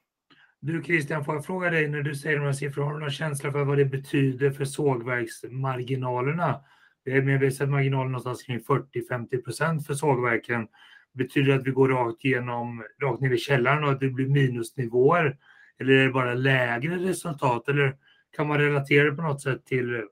Du 0.64 0.82
Christian, 0.82 1.24
får 1.24 1.34
jag 1.34 1.44
fråga 1.44 1.70
dig 1.70 1.88
när 1.88 2.02
du 2.02 2.14
säger 2.14 2.38
de 2.38 2.44
här 2.44 2.52
siffrorna, 2.52 2.86
har 2.86 2.94
du 2.94 3.00
någon 3.00 3.10
känsla 3.10 3.52
för 3.52 3.64
vad 3.64 3.78
det 3.78 3.84
betyder 3.84 4.50
för 4.50 4.64
sågverksmarginalerna? 4.64 6.60
Vi 7.04 7.12
har 7.12 7.50
sett 7.50 7.68
marginaler 7.68 8.04
någonstans 8.04 8.42
kring 8.42 8.60
40-50 8.60 9.44
procent 9.44 9.86
för 9.86 9.94
sågverken. 9.94 10.66
Betyder 11.14 11.52
det 11.52 11.58
att 11.58 11.66
vi 11.66 11.70
går 11.70 11.88
rakt 11.88 12.24
genom, 12.24 12.84
rakt 13.02 13.20
ner 13.20 13.30
i 13.30 13.38
källaren 13.38 13.84
och 13.84 13.90
att 13.90 14.00
det 14.00 14.08
blir 14.08 14.28
minusnivåer? 14.28 15.36
Eller 15.80 15.92
är 15.92 16.04
det 16.04 16.12
bara 16.12 16.34
lägre 16.34 16.96
resultat? 16.96 17.68
Eller 17.68 17.96
kan 18.36 18.48
man 18.48 18.58
relatera 18.58 19.10
det 19.10 19.16
på 19.16 19.22
något 19.22 19.42
sätt 19.42 19.64
till, 19.64 20.02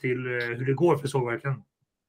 till 0.00 0.26
eh, 0.26 0.32
hur 0.32 0.66
det 0.66 0.74
går 0.74 0.96
för 0.96 1.08
sågverken? 1.08 1.54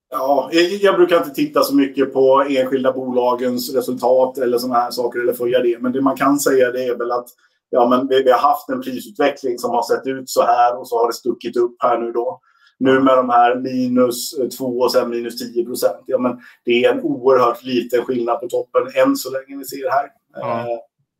Ja, 0.09 0.49
jag 0.81 0.95
brukar 0.95 1.17
inte 1.17 1.29
titta 1.29 1.63
så 1.63 1.75
mycket 1.75 2.13
på 2.13 2.45
enskilda 2.49 2.93
bolagens 2.93 3.75
resultat 3.75 4.37
eller 4.37 4.57
sådana 4.57 4.79
här 4.79 4.91
saker 4.91 5.19
eller 5.19 5.33
följa 5.33 5.59
det. 5.59 5.81
Men 5.81 5.91
det 5.91 6.01
man 6.01 6.17
kan 6.17 6.39
säga 6.39 6.71
det 6.71 6.85
är 6.85 6.97
väl 6.97 7.11
att 7.11 7.27
ja, 7.69 7.87
men 7.87 8.07
vi, 8.07 8.23
vi, 8.23 8.31
har 8.31 8.39
haft 8.39 8.69
en 8.69 8.81
prisutveckling 8.81 9.59
som 9.59 9.71
har 9.71 9.83
sett 9.83 10.07
ut 10.07 10.29
så 10.29 10.41
här 10.41 10.79
och 10.79 10.87
så 10.87 10.99
har 10.99 11.07
det 11.07 11.13
stuckit 11.13 11.57
upp 11.57 11.75
här 11.79 11.97
nu 11.97 12.11
då. 12.11 12.41
Nu 12.77 12.99
med 12.99 13.17
de 13.17 13.29
här 13.29 13.55
minus 13.55 14.35
2 14.57 14.65
och 14.65 14.91
sen 14.91 15.09
minus 15.09 15.53
10 15.53 15.65
procent. 15.65 16.03
Ja, 16.05 16.17
men 16.17 16.39
det 16.65 16.85
är 16.85 16.93
en 16.93 17.01
oerhört 17.01 17.63
liten 17.63 18.05
skillnad 18.05 18.39
på 18.39 18.47
toppen 18.47 18.81
än 18.95 19.15
så 19.15 19.31
länge 19.31 19.57
vi 19.57 19.65
ser 19.65 19.89
här. 19.89 20.05
Eh, 20.37 20.79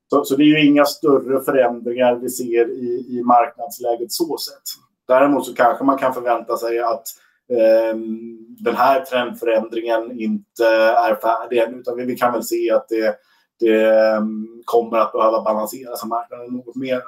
så, 0.09 0.25
så, 0.25 0.35
det 0.35 0.43
är 0.43 0.45
ju 0.45 0.65
inga 0.65 0.85
större 0.85 1.41
förändringar 1.41 2.15
vi 2.15 2.29
ser 2.29 2.69
i, 2.69 3.05
i 3.09 3.23
marknadsläget 3.23 4.11
så 4.11 4.37
sett. 4.37 4.63
Däremot 5.07 5.45
så 5.45 5.53
kanske 5.53 5.83
man 5.83 5.97
kan 5.97 6.13
förvänta 6.13 6.57
sig 6.57 6.79
att 6.79 7.03
eh, 7.51 7.97
den 8.59 8.75
här 8.75 9.05
trendförändringen 9.05 10.19
inte 10.19 10.65
är 10.97 11.15
färdig 11.15 11.57
än. 11.57 11.79
Utan 11.79 11.97
vi, 11.97 12.05
vi 12.05 12.17
kan 12.17 12.33
väl 12.33 12.43
se 12.43 12.71
att 12.71 12.89
det, 12.89 13.15
det 13.59 13.89
ehm, 13.89 14.61
kommer 14.65 14.97
att 14.97 15.11
behöva 15.11 15.43
balanseras 15.43 16.03
av 16.03 16.09
marknaden 16.09 16.53
något 16.53 16.75
mer. 16.75 17.01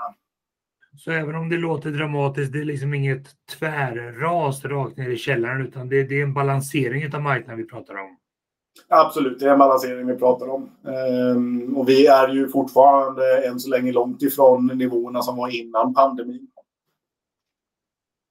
Så 0.98 1.12
även 1.12 1.36
om 1.36 1.50
det 1.50 1.58
låter 1.58 1.90
dramatiskt, 1.90 2.54
det 2.54 2.60
är 2.60 2.66
liksom 2.66 2.94
inget 2.94 3.28
tvärras 3.60 4.66
rakt 4.66 4.98
ner 4.98 5.10
i 5.10 5.18
källaren 5.18 5.68
utan 5.68 5.90
det, 5.90 6.04
det 6.04 6.20
är 6.20 6.24
en 6.24 6.34
balansering 6.34 7.16
av 7.16 7.22
marknaden 7.22 7.58
vi 7.58 7.70
pratar 7.70 7.94
om? 7.94 8.18
Absolut, 8.88 9.40
det 9.40 9.46
är 9.46 9.54
en 9.54 9.60
balansering 9.60 10.08
vi 10.08 10.16
pratar 10.16 10.50
om. 10.50 10.70
Ehm, 10.88 11.78
och 11.78 11.90
vi 11.90 12.08
är 12.08 12.28
ju 12.28 12.50
fortfarande 12.50 13.48
än 13.48 13.60
så 13.60 13.70
länge 13.70 13.92
långt 13.92 14.22
ifrån 14.22 14.68
nivåerna 14.68 15.22
som 15.22 15.38
var 15.38 15.56
innan 15.56 15.94
pandemin. 15.94 16.48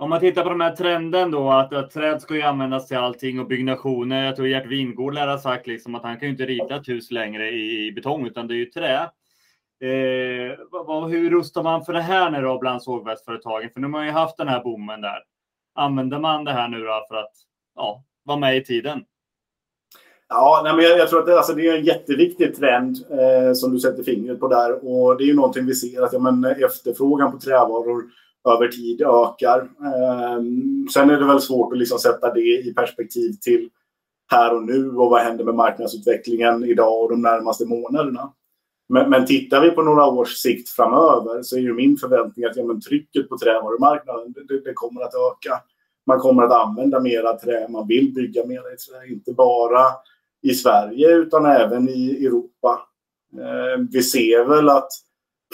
Om 0.00 0.10
man 0.10 0.20
tittar 0.20 0.42
på 0.42 0.48
den 0.48 0.60
här 0.60 0.76
trenden 0.76 1.30
då 1.30 1.50
att, 1.50 1.74
att 1.74 1.90
träd 1.90 2.22
ska 2.22 2.34
ju 2.34 2.42
användas 2.42 2.88
till 2.88 2.96
allting 2.96 3.40
och 3.40 3.46
byggnationer. 3.46 4.24
Jag 4.24 4.36
tror 4.36 4.48
Gert 4.48 4.66
Wingård 4.66 5.14
lär 5.14 5.26
ha 5.28 5.38
sagt 5.38 5.66
liksom 5.66 5.94
att 5.94 6.02
han 6.02 6.18
kan 6.18 6.28
ju 6.28 6.32
inte 6.32 6.46
rita 6.46 6.76
ett 6.76 6.88
hus 6.88 7.10
längre 7.10 7.50
i, 7.50 7.86
i 7.86 7.92
betong 7.92 8.26
utan 8.26 8.48
det 8.48 8.54
är 8.54 8.56
ju 8.56 8.66
trä. 8.66 9.00
Eh, 9.80 10.58
vad, 10.70 11.10
hur 11.10 11.30
rustar 11.30 11.62
man 11.62 11.84
för 11.84 11.92
det 11.92 12.00
här 12.00 12.30
nu 12.30 12.42
då 12.42 12.58
bland 12.58 12.82
sågverksföretagen? 12.82 13.70
För 13.70 13.80
nu 13.80 13.86
har 13.86 13.90
man 13.90 14.06
ju 14.06 14.12
haft 14.12 14.36
den 14.36 14.48
här 14.48 14.64
bommen 14.64 15.00
där. 15.00 15.22
Använder 15.74 16.18
man 16.18 16.44
det 16.44 16.52
här 16.52 16.68
nu 16.68 16.78
då 16.78 17.06
för 17.08 17.16
att 17.16 17.32
ja, 17.76 18.04
vara 18.24 18.38
med 18.38 18.56
i 18.56 18.64
tiden? 18.64 19.04
Ja, 20.28 20.60
nej, 20.64 20.74
men 20.74 20.84
jag, 20.84 20.98
jag, 20.98 21.08
tror 21.08 21.20
att 21.20 21.26
det, 21.26 21.36
alltså, 21.36 21.54
det 21.54 21.68
är 21.68 21.78
en 21.78 21.84
jätteviktig 21.84 22.56
trend 22.56 22.96
eh, 23.10 23.52
som 23.52 23.72
du 23.72 23.80
sätter 23.80 24.02
fingret 24.02 24.40
på 24.40 24.48
där. 24.48 24.72
Och 24.72 25.16
det 25.16 25.24
är 25.24 25.26
ju 25.26 25.34
någonting 25.34 25.66
vi 25.66 25.74
ser 25.74 26.02
att 26.02 26.12
ja, 26.12 26.18
men, 26.18 26.44
efterfrågan 26.44 27.32
på 27.32 27.38
trävaror 27.38 28.02
över 28.48 28.68
tid 28.68 29.02
ökar. 29.02 29.60
Ehm, 29.60 30.88
sen 30.94 31.10
är 31.10 31.18
det 31.18 31.26
väl 31.26 31.40
svårt 31.40 31.72
att 31.72 31.78
liksom 31.78 31.98
sätta 31.98 32.34
det 32.34 32.40
i 32.40 32.74
perspektiv 32.76 33.32
till 33.40 33.70
här 34.30 34.54
och 34.54 34.62
nu 34.62 34.90
och 34.90 35.10
vad 35.10 35.22
händer 35.22 35.44
med 35.44 35.54
marknadsutvecklingen 35.54 36.64
idag 36.64 37.02
och 37.02 37.10
de 37.10 37.22
närmaste 37.22 37.66
månaderna. 37.66 38.32
Men, 38.88 39.10
men 39.10 39.26
tittar 39.26 39.60
vi 39.60 39.70
på 39.70 39.82
några 39.82 40.06
års 40.06 40.36
sikt 40.36 40.68
framöver 40.68 41.42
så 41.42 41.56
är 41.56 41.60
ju 41.60 41.74
min 41.74 41.96
förväntning 41.96 42.44
att 42.44 42.56
ja, 42.56 42.64
men 42.64 42.80
trycket 42.80 43.28
på 43.28 43.38
trävarumarknaden 43.38 44.32
det, 44.32 44.60
det 44.64 44.72
kommer 44.74 45.00
att 45.00 45.14
öka. 45.14 45.62
Man 46.06 46.18
kommer 46.18 46.42
att 46.42 46.66
använda 46.66 47.00
mera 47.00 47.38
trä, 47.38 47.68
man 47.68 47.88
vill 47.88 48.14
bygga 48.14 48.46
mera 48.46 48.72
i 48.72 48.76
trä, 48.76 49.12
inte 49.12 49.32
bara 49.32 49.84
i 50.42 50.54
Sverige 50.54 51.16
utan 51.16 51.46
även 51.46 51.88
i 51.88 52.26
Europa. 52.26 52.80
Eh, 53.38 53.84
vi 53.90 54.02
ser 54.02 54.44
väl 54.44 54.68
att 54.68 54.88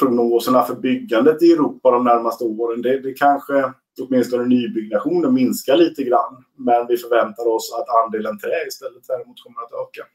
prognoserna 0.00 0.62
för 0.62 0.74
byggandet 0.74 1.42
i 1.42 1.52
Europa 1.52 1.90
de 1.90 2.04
närmaste 2.04 2.44
åren, 2.44 2.82
det, 2.82 3.00
det 3.00 3.12
kanske 3.12 3.72
åtminstone 4.00 4.44
nybyggnationen 4.44 5.34
minskar 5.34 5.76
lite 5.76 6.04
grann. 6.04 6.44
Men 6.56 6.86
vi 6.86 6.96
förväntar 6.96 7.46
oss 7.48 7.74
att 7.78 8.04
andelen 8.04 8.38
trä 8.38 8.66
istället 8.68 9.06
däremot 9.08 9.42
kommer 9.42 9.60
att 9.60 9.72
öka. 9.72 10.08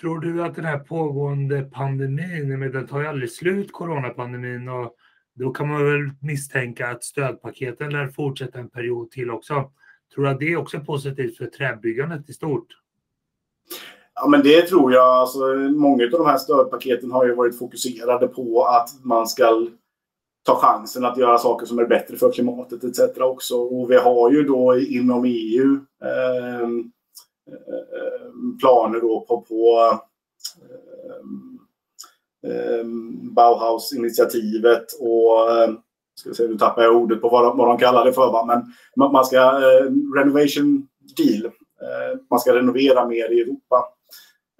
Tror 0.00 0.20
du 0.20 0.42
att 0.42 0.54
den 0.54 0.64
här 0.64 0.78
pågående 0.78 1.62
pandemin, 1.62 2.58
men 2.58 2.72
den 2.72 2.86
tar 2.86 3.00
ju 3.00 3.06
aldrig 3.06 3.32
slut, 3.32 3.72
coronapandemin, 3.72 4.68
och 4.68 4.94
då 5.34 5.50
kan 5.50 5.68
man 5.68 5.84
väl 5.84 6.10
misstänka 6.20 6.88
att 6.88 7.04
stödpaketen 7.04 7.90
lär 7.90 8.08
fortsätta 8.08 8.58
en 8.58 8.70
period 8.70 9.10
till 9.10 9.30
också. 9.30 9.70
Tror 10.14 10.24
du 10.24 10.30
att 10.30 10.38
det 10.38 10.52
är 10.52 10.56
också 10.56 10.80
positivt 10.80 11.36
för 11.36 11.46
träbyggandet 11.46 12.30
i 12.30 12.32
stort? 12.32 12.66
Ja, 14.20 14.28
men 14.28 14.42
det 14.42 14.62
tror 14.62 14.92
jag. 14.92 15.06
Alltså, 15.06 15.38
många 15.54 16.04
av 16.04 16.10
de 16.10 16.26
här 16.26 16.38
stödpaketen 16.38 17.10
har 17.10 17.26
ju 17.26 17.34
varit 17.34 17.58
fokuserade 17.58 18.28
på 18.28 18.64
att 18.64 18.88
man 19.02 19.26
ska 19.26 19.66
ta 20.46 20.56
chansen 20.56 21.04
att 21.04 21.18
göra 21.18 21.38
saker 21.38 21.66
som 21.66 21.78
är 21.78 21.86
bättre 21.86 22.16
för 22.16 22.32
klimatet 22.32 22.84
etc. 22.84 23.00
också. 23.18 23.56
Och 23.56 23.90
vi 23.90 23.96
har 23.96 24.30
ju 24.30 24.44
då 24.44 24.78
inom 24.78 25.24
EU 25.24 25.78
eh, 26.04 26.60
ehm, 26.60 26.90
planer 28.60 29.00
då 29.00 29.24
på, 29.28 29.40
på 29.40 29.92
eh, 32.46 32.84
Bauhaus-initiativet 33.36 34.86
och 35.00 35.50
eh, 35.50 35.70
ska 36.14 36.34
se, 36.34 36.48
nu 36.48 36.58
tappar 36.58 36.82
jag 36.82 36.96
ordet 36.96 37.20
på 37.20 37.28
vad 37.28 37.44
de, 37.44 37.58
vad 37.58 37.68
de 37.68 37.78
kallar 37.78 38.04
det 38.04 38.12
för. 38.12 38.46
Men 38.46 39.12
man 39.12 39.24
ska 39.24 39.36
eh, 39.36 39.90
renovation 40.16 40.86
deal. 41.16 41.44
Eh, 41.44 42.18
man 42.30 42.40
ska 42.40 42.54
renovera 42.54 43.06
mer 43.08 43.32
i 43.32 43.40
Europa. 43.40 43.84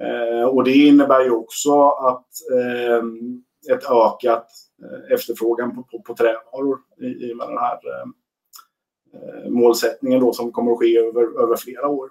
Eh, 0.00 0.45
och 0.45 0.64
det 0.64 0.73
innebär 0.73 1.25
ju 1.25 1.30
också 1.30 1.88
att 1.88 2.26
ehm, 2.52 3.42
ett 3.71 3.90
ökat 3.90 4.47
eh, 4.83 5.14
efterfrågan 5.14 5.75
på, 5.75 5.83
på, 5.83 6.02
på 6.02 6.14
trävaror 6.14 6.78
i, 7.00 7.07
i 7.07 7.35
med 7.35 7.49
den 7.49 7.59
här 7.59 7.78
eh, 9.14 9.50
målsättningen 9.50 10.21
då 10.21 10.33
som 10.33 10.52
kommer 10.52 10.73
att 10.73 10.78
ske 10.78 10.99
över, 10.99 11.42
över 11.42 11.57
flera 11.57 11.88
år. 11.88 12.11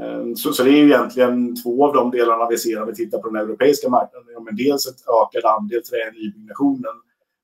Ehm, 0.00 0.36
så, 0.36 0.52
så, 0.52 0.62
det 0.62 0.70
är 0.70 0.84
egentligen 0.84 1.62
två 1.62 1.86
av 1.86 1.94
de 1.94 2.10
delarna 2.10 2.48
vi 2.48 2.58
ser 2.58 2.78
när 2.78 2.86
vi 2.86 2.94
tittar 2.94 3.18
på 3.18 3.28
den 3.28 3.42
europeiska 3.42 3.88
marknaden. 3.88 4.28
Ja, 4.32 4.40
men 4.40 4.56
dels 4.56 4.86
ett 4.86 5.08
ökad 5.22 5.50
andel 5.50 5.82
trä 5.82 5.96
i 5.96 6.24
nybyggnationen 6.24 6.94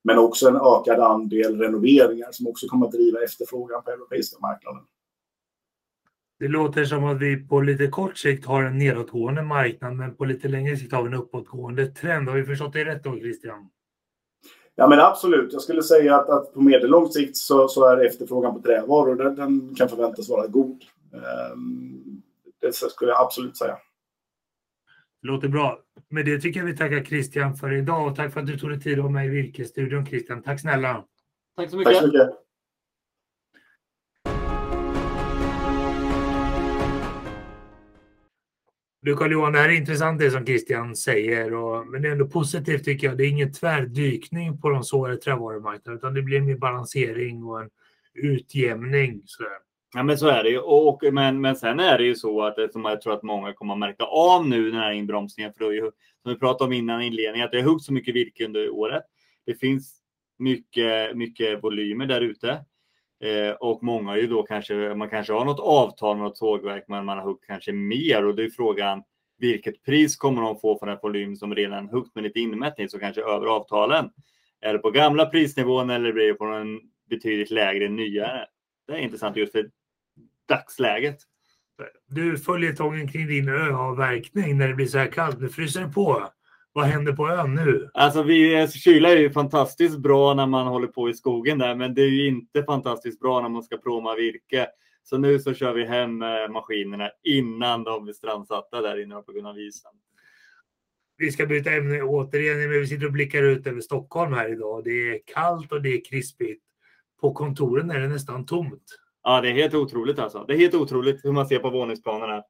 men 0.05 0.19
också 0.19 0.49
en 0.49 0.57
ökad 0.57 1.01
andel 1.01 1.59
renoveringar 1.59 2.29
som 2.33 2.47
också 2.47 2.67
kommer 2.67 2.87
att 2.87 2.93
driva 2.93 3.23
efterfrågan 3.23 3.83
på 3.83 3.91
europeiska 3.91 4.37
marknaden. 4.41 4.83
Det 6.43 6.49
låter 6.49 6.85
som 6.85 7.05
att 7.05 7.21
vi 7.21 7.37
på 7.37 7.61
lite 7.61 7.87
kort 7.87 8.19
sikt 8.19 8.47
har 8.47 8.63
en 8.63 8.79
nedåtgående 8.79 9.43
marknad, 9.43 9.97
men 9.97 10.15
på 10.15 10.25
lite 10.25 10.49
längre 10.49 10.77
sikt 10.77 10.93
har 10.93 11.03
vi 11.03 11.09
en 11.09 11.15
uppåtgående 11.15 11.87
trend. 11.87 12.29
Har 12.29 12.37
vi 12.37 12.45
förstått 12.45 12.73
det 12.73 12.85
rätt 12.85 13.05
då, 13.05 13.19
Christian? 13.19 13.69
Ja, 14.75 14.89
men 14.89 15.01
absolut. 15.01 15.53
Jag 15.53 15.63
skulle 15.63 15.83
säga 15.83 16.17
att, 16.17 16.29
att 16.29 16.55
på 16.55 16.61
medellång 16.61 17.09
sikt 17.09 17.37
så, 17.37 17.69
så, 17.69 17.89
är 17.89 18.07
efterfrågan 18.07 18.55
på 18.55 18.63
trävaror, 18.63 19.17
den, 19.17 19.35
den 19.35 19.75
kan 19.75 19.89
förväntas 19.89 20.29
vara 20.29 20.47
god. 20.47 20.83
Um, 21.53 22.23
det 22.61 22.75
skulle 22.75 23.11
jag 23.11 23.21
absolut 23.21 23.57
säga. 23.57 23.79
Det 25.23 25.29
låter 25.29 25.49
bra. 25.49 25.79
Med 26.09 26.25
det 26.25 26.41
tycker 26.41 26.61
jag 26.61 26.67
vi 26.67 26.77
tackar 26.77 27.05
Christian 27.05 27.57
för 27.57 27.73
idag 27.73 28.09
och 28.09 28.17
tack 28.17 28.33
för 28.33 28.41
att 28.41 28.47
du 28.47 28.59
tog 28.59 28.71
dig 28.71 28.81
tid 28.81 28.99
att 28.99 29.05
vara 29.05 29.13
med 29.13 29.27
i 29.27 29.29
Virkesstudion 29.29 30.07
Christian. 30.07 30.43
Tack 30.43 30.61
snälla. 30.61 31.05
Tack 31.57 31.71
så 31.71 31.77
mycket. 31.77 31.93
Tack 31.93 32.03
så 32.03 32.07
mycket. 32.07 32.42
Du 39.05 39.17
Carl-Johan, 39.17 39.53
det 39.53 39.59
här 39.59 39.69
är 39.69 39.73
intressant 39.73 40.19
det 40.19 40.31
som 40.31 40.47
Christian 40.47 40.97
säger, 40.97 41.55
och, 41.55 41.87
men 41.87 42.03
det 42.03 42.09
är 42.09 42.13
ändå 42.13 42.27
positivt 42.27 42.85
tycker 42.85 43.07
jag. 43.07 43.19
Det 43.19 43.25
är 43.25 43.29
ingen 43.29 43.53
tvärdykning 43.53 44.61
på 44.61 44.69
de 44.69 44.85
sårade 44.85 45.17
trävarumarknaderna. 45.17 45.97
utan 45.97 46.15
det 46.15 46.23
blir 46.23 46.41
mer 46.41 46.57
balansering 46.57 47.45
och 47.45 47.61
en 47.61 47.71
utjämning. 48.15 49.23
Så. 49.27 49.45
Ja, 49.95 50.03
men 50.03 50.19
så 50.19 50.29
är 50.29 50.43
det 50.43 50.51
ju. 50.51 50.59
Och, 50.59 51.03
men, 51.13 51.41
men 51.41 51.57
sen 51.57 51.81
är 51.81 51.99
det 51.99 52.05
ju 52.05 52.15
så 52.15 52.43
att 52.43 52.73
som 52.73 52.85
jag 52.85 53.01
tror 53.01 53.13
att 53.13 53.23
många 53.23 53.53
kommer 53.53 53.73
att 53.73 53.79
märka 53.79 54.05
av 54.05 54.49
nu 54.49 54.71
den 54.71 54.81
här 54.81 54.93
inbromsningen, 54.93 55.53
för 55.53 55.69
det 55.69 55.75
ju, 55.75 55.91
som 56.23 56.33
vi 56.33 56.39
pratade 56.39 56.65
om 56.65 56.73
innan 56.73 57.03
inledningen, 57.03 57.45
att 57.45 57.53
det 57.53 57.61
har 57.61 57.69
huggit 57.69 57.83
så 57.83 57.93
mycket 57.93 58.15
virke 58.15 58.45
under 58.45 58.71
året. 58.71 59.03
Det 59.47 59.55
finns 59.55 59.95
mycket, 60.39 61.17
mycket 61.17 61.65
volymer 61.65 62.07
där 62.07 62.21
ute. 62.21 62.65
Eh, 63.23 63.51
och 63.51 63.83
många 63.83 64.17
ju 64.17 64.27
då 64.27 64.43
kanske, 64.43 64.95
man 64.95 65.11
kanske 65.11 65.33
har 65.33 65.45
något 65.45 65.61
avtal 65.61 66.17
med 66.17 66.25
något 66.25 66.39
sågverk, 66.39 66.85
men 66.89 67.05
man 67.05 67.19
har 67.19 67.25
huggit 67.25 67.47
kanske 67.47 67.73
mer 67.73 68.27
och 68.27 68.37
då 68.37 68.43
är 68.43 68.49
frågan 68.49 69.03
vilket 69.39 69.83
pris 69.85 70.17
kommer 70.17 70.43
de 70.43 70.61
få 70.61 70.79
för 70.79 70.87
den 70.87 70.99
volym 71.03 71.37
som 71.37 71.55
redan 71.55 71.89
huggt 71.89 72.15
med 72.15 72.25
lite 72.25 72.41
inmätning, 72.41 72.89
så 72.89 72.99
kanske 72.99 73.23
över 73.23 73.47
avtalen. 73.47 74.11
Är 74.61 74.73
det 74.73 74.79
på 74.79 74.91
gamla 74.91 75.27
prisnivån 75.27 75.91
eller 75.91 76.13
blir 76.13 76.27
det 76.27 76.35
på 76.35 76.45
en 76.45 76.81
betydligt 77.11 77.51
lägre 77.51 77.89
nyare? 77.89 78.47
Det 78.87 78.93
är 78.93 78.99
intressant 78.99 79.37
just 79.37 79.53
för 79.53 79.71
dagsläget. 80.49 81.19
Du 82.09 82.39
följer 82.39 83.09
kring 83.09 83.27
din 83.27 83.49
öavverkning 83.49 84.59
när 84.59 84.69
det 84.69 84.75
blir 84.75 84.87
så 84.87 84.99
här 84.99 85.07
kallt. 85.07 85.41
Nu 85.41 85.49
fryser 85.49 85.81
det 85.81 85.93
på. 85.93 86.29
Vad 86.75 86.85
händer 86.85 87.13
på 87.13 87.29
ön 87.29 87.55
nu? 87.55 87.91
Alltså, 87.95 88.23
vi, 88.23 88.69
kyla 88.69 89.09
är 89.09 89.17
ju 89.17 89.31
fantastiskt 89.31 89.99
bra 89.99 90.35
när 90.35 90.47
man 90.47 90.67
håller 90.67 90.87
på 90.87 91.09
i 91.09 91.15
skogen 91.15 91.59
där, 91.59 91.75
men 91.75 91.95
det 91.95 92.03
är 92.03 92.09
ju 92.09 92.27
inte 92.27 92.63
fantastiskt 92.63 93.21
bra 93.21 93.41
när 93.41 93.49
man 93.49 93.63
ska 93.63 93.77
pråma 93.77 94.15
virke. 94.15 94.67
Så 95.03 95.19
nu 95.19 95.39
så 95.39 95.55
kör 95.55 95.73
vi 95.73 95.85
hem 95.85 96.23
eh, 96.23 96.49
maskinerna 96.51 97.11
innan 97.23 97.85
de 97.85 98.05
blir 98.05 98.15
strandsatta 98.15 98.81
där 98.81 99.03
inne 99.03 99.15
på 99.15 99.33
isen. 99.59 99.93
Vi 101.17 101.31
ska 101.31 101.47
byta 101.47 101.71
ämne 101.71 102.03
återigen, 102.03 102.59
men 102.59 102.81
vi 102.81 102.87
sitter 102.87 103.07
och 103.07 103.13
blickar 103.13 103.43
ut 103.43 103.67
över 103.67 103.81
Stockholm 103.81 104.33
här 104.33 104.53
idag. 104.53 104.85
Det 104.85 104.91
är 104.91 105.21
kallt 105.35 105.73
och 105.73 105.83
det 105.83 105.89
är 105.89 106.05
krispigt. 106.05 106.65
På 107.21 107.33
kontoren 107.33 107.91
är 107.91 108.01
det 108.01 108.09
nästan 108.09 108.47
tomt. 108.47 108.85
Ja, 109.23 109.41
det 109.41 109.49
är 109.49 109.53
helt 109.53 109.75
otroligt 109.75 110.19
alltså. 110.19 110.45
Det 110.49 110.55
är 110.55 110.59
helt 110.59 110.75
otroligt 110.75 111.25
hur 111.25 111.33
man 111.33 111.47
ser 111.47 111.59
på 111.59 111.71
våningsplanerna. 111.71 112.43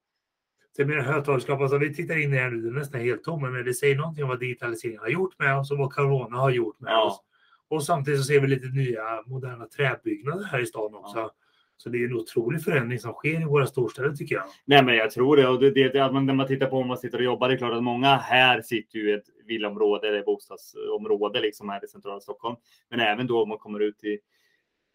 Sen 0.77 0.89
med 0.89 1.05
högtalarskap, 1.05 1.61
alltså 1.61 1.79
vi 1.79 1.95
tittar 1.95 2.23
in 2.23 2.33
här 2.33 2.51
nu, 2.51 2.61
det 2.61 2.69
är 2.69 2.73
nästan 2.73 3.01
helt 3.01 3.25
tomma, 3.25 3.51
men 3.51 3.65
det 3.65 3.75
säger 3.75 3.97
någonting 3.97 4.25
om 4.25 4.29
vad 4.31 4.41
digitaliseringen 4.41 5.01
har 5.01 5.09
gjort 5.09 5.39
med 5.39 5.59
oss 5.59 5.71
och 5.71 5.79
vad 5.79 5.93
corona 5.93 6.37
har 6.37 6.51
gjort 6.51 6.81
med 6.81 6.93
Ja. 6.93 7.05
oss. 7.07 7.21
Och 7.69 7.85
samtidigt 7.85 8.21
så 8.21 8.25
ser 8.25 8.41
vi 8.41 8.47
lite 8.47 8.67
nya 8.67 9.23
moderna 9.27 9.67
träbyggnader 9.67 10.45
här 10.45 10.61
i 10.61 10.67
stan 10.67 10.95
också. 10.95 11.19
Ja. 11.19 11.31
Så 11.77 11.89
det 11.89 11.99
är 11.99 12.05
en 12.05 12.15
otrolig 12.15 12.63
förändring 12.65 12.99
som 12.99 13.13
sker 13.13 13.41
i 13.41 13.45
våra 13.45 13.67
storstäder 13.67 14.11
tycker 14.17 14.35
jag. 14.35 14.45
Nej, 14.65 14.85
men 14.85 14.95
jag 14.97 15.11
tror 15.11 15.37
det. 15.37 15.49
Och 15.49 15.61
det, 15.61 15.71
det, 15.71 15.89
det 15.89 16.01
att 16.05 16.13
man, 16.13 16.27
när 16.27 16.35
man 16.35 16.47
tittar 16.47 16.67
på 16.67 16.77
om 16.77 16.89
man 16.89 16.99
sitter 16.99 17.19
och 17.19 17.25
jobbar, 17.25 17.49
det 17.49 17.55
är 17.55 17.59
klart 17.59 17.73
att 17.73 17.83
många 17.83 18.17
här 18.17 18.63
sitter 18.63 18.99
ju 18.99 19.11
i 19.11 19.13
ett 19.13 19.25
villaområde 19.47 20.09
eller 20.09 20.23
bostadsområde 20.23 21.41
liksom 21.41 21.69
här 21.69 21.85
i 21.85 21.89
centrala 21.89 22.21
Stockholm. 22.21 22.57
Men 22.91 23.01
även 23.01 23.27
då 23.27 23.43
om 23.43 23.49
man 23.49 23.59
kommer 23.59 23.81
ut 23.81 24.05
i 24.05 24.19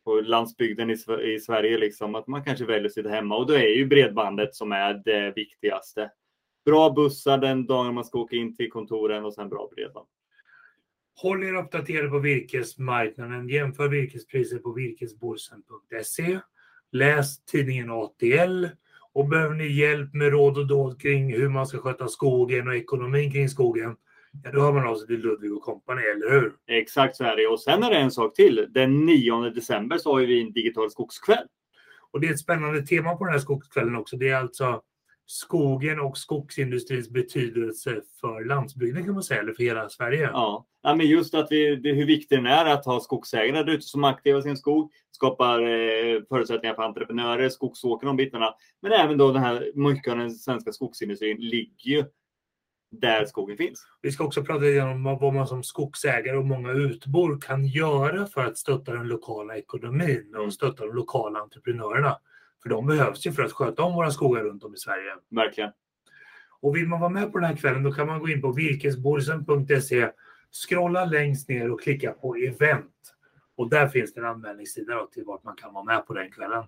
på 0.07 0.21
landsbygden 0.21 0.89
i, 0.89 0.93
i 1.33 1.39
Sverige, 1.39 1.77
liksom, 1.77 2.15
att 2.15 2.27
man 2.27 2.43
kanske 2.43 2.65
väljer 2.65 2.85
att 2.85 2.93
sitta 2.93 3.09
hemma. 3.09 3.37
Och 3.37 3.47
då 3.47 3.53
är 3.53 3.77
ju 3.77 3.85
bredbandet 3.85 4.55
som 4.55 4.71
är 4.71 5.01
det 5.05 5.33
viktigaste. 5.35 6.11
Bra 6.65 6.89
bussar 6.89 7.37
den 7.37 7.65
dagen 7.65 7.93
man 7.93 8.05
ska 8.05 8.19
åka 8.19 8.35
in 8.35 8.55
till 8.55 8.71
kontoren 8.71 9.25
och 9.25 9.33
sen 9.33 9.49
bra 9.49 9.69
bredband. 9.75 10.07
Håll 11.15 11.43
er 11.43 11.53
uppdaterade 11.53 12.09
på 12.09 12.19
virkesmarknaden. 12.19 13.49
Jämför 13.49 13.87
virkespriser 13.87 14.57
på 14.57 14.71
virkesborsen.se. 14.71 16.39
Läs 16.91 17.45
tidningen 17.45 17.89
ATL. 17.91 18.65
Och 19.13 19.27
behöver 19.27 19.55
ni 19.55 19.67
hjälp 19.67 20.13
med 20.13 20.31
råd 20.31 20.57
och 20.57 20.67
dåd 20.67 21.01
kring 21.01 21.33
hur 21.33 21.49
man 21.49 21.67
ska 21.67 21.77
sköta 21.77 22.07
skogen 22.07 22.67
och 22.67 22.75
ekonomin 22.75 23.31
kring 23.31 23.49
skogen, 23.49 23.95
ja, 24.43 24.51
då 24.51 24.61
har 24.61 24.73
man 24.73 24.87
av 24.87 24.95
sig 24.95 25.07
till 25.07 25.19
Ludvig 25.19 25.53
och 25.53 25.61
Company, 25.61 26.01
eller 26.01 26.31
hur? 26.31 26.53
Exakt 26.67 27.15
så 27.15 27.23
är 27.23 27.35
det. 27.35 27.47
Och 27.47 27.61
sen 27.61 27.83
är 27.83 27.89
det 27.89 27.97
en 27.97 28.11
sak 28.11 28.35
till. 28.35 28.67
Den 28.69 29.05
9 29.05 29.49
december 29.49 29.97
så 29.97 30.13
har 30.13 30.21
vi 30.21 30.41
en 30.41 30.51
digital 30.51 30.91
skogskväll. 30.91 31.47
Och 32.11 32.21
det 32.21 32.27
är 32.27 32.31
ett 32.31 32.39
spännande 32.39 32.81
tema 32.81 33.15
på 33.15 33.23
den 33.23 33.33
här 33.33 33.39
skogskvällen 33.39 33.95
också. 33.95 34.17
Det 34.17 34.29
är 34.29 34.35
alltså 34.35 34.81
skogen 35.25 35.99
och 35.99 36.17
skogsindustrins 36.17 37.09
betydelse 37.09 38.01
för 38.21 38.45
landsbygden 38.45 39.05
kan 39.05 39.13
man 39.13 39.23
säga, 39.23 39.41
eller 39.41 39.53
för 39.53 39.63
hela 39.63 39.89
Sverige. 39.89 40.29
Ja, 40.33 40.65
ja 40.83 40.95
men 40.95 41.05
just 41.05 41.33
att 41.33 41.47
vi, 41.51 41.75
det, 41.75 41.93
hur 41.93 42.05
viktigt 42.05 42.29
den 42.29 42.45
är 42.45 42.65
att 42.65 42.85
ha 42.85 42.99
skogsägare 42.99 43.63
där 43.63 43.73
ute 43.73 43.85
som 43.85 44.03
aktiva 44.03 44.39
i 44.39 44.41
sin 44.41 44.57
skog, 44.57 44.91
skapar 45.11 45.61
eh, 45.61 46.21
förutsättningar 46.29 46.75
för 46.75 46.83
entreprenörer, 46.83 47.49
skogsåkare 47.49 48.09
och 48.09 48.17
de 48.17 48.23
bitarna. 48.23 48.53
Men 48.81 48.91
även 48.91 49.17
då 49.17 49.31
den 49.31 49.43
här, 49.43 49.71
mycket 49.75 50.11
av 50.11 50.17
den 50.17 50.31
svenska 50.31 50.71
skogsindustrin 50.71 51.37
ligger 51.37 51.91
ju 51.91 52.05
där 52.91 53.25
skogen 53.25 53.57
finns. 53.57 53.87
Vi 54.01 54.11
ska 54.11 54.23
också 54.23 54.43
prata 54.43 54.59
lite 54.59 54.81
om 54.81 55.03
vad 55.03 55.33
man 55.33 55.47
som 55.47 55.63
skogsägare 55.63 56.37
och 56.37 56.45
många 56.45 56.71
utbor 56.71 57.41
kan 57.41 57.67
göra 57.67 58.25
för 58.25 58.45
att 58.45 58.57
stötta 58.57 58.93
den 58.93 59.07
lokala 59.07 59.57
ekonomin 59.57 60.35
och 60.35 60.53
stötta 60.53 60.85
de 60.85 60.95
lokala 60.95 61.39
entreprenörerna. 61.39 62.17
För 62.63 62.69
de 62.69 62.87
behövs 62.87 63.27
ju 63.27 63.31
för 63.31 63.43
att 63.43 63.51
sköta 63.51 63.83
om 63.83 63.93
våra 63.93 64.11
skogar 64.11 64.43
runt 64.43 64.63
om 64.63 64.73
i 64.73 64.77
Sverige. 64.77 65.11
Verkligen. 65.29 65.71
Och 66.59 66.75
vill 66.75 66.87
man 66.87 66.99
vara 66.99 67.09
med 67.09 67.31
på 67.31 67.39
den 67.39 67.49
här 67.49 67.55
kvällen 67.55 67.83
då 67.83 67.91
kan 67.91 68.07
man 68.07 68.19
gå 68.19 68.29
in 68.29 68.41
på 68.41 68.51
virkesborsen.se, 68.51 70.09
scrolla 70.67 71.05
längst 71.05 71.49
ner 71.49 71.71
och 71.71 71.81
klicka 71.81 72.11
på 72.11 72.35
event. 72.35 72.93
Och 73.55 73.69
där 73.69 73.87
finns 73.87 74.13
det 74.13 74.19
en 74.19 74.27
anmälningssida 74.27 74.95
då 74.95 75.05
till 75.05 75.23
vart 75.25 75.43
man 75.43 75.55
kan 75.55 75.73
vara 75.73 75.83
med 75.83 76.07
på 76.07 76.13
den 76.13 76.31
kvällen. 76.31 76.63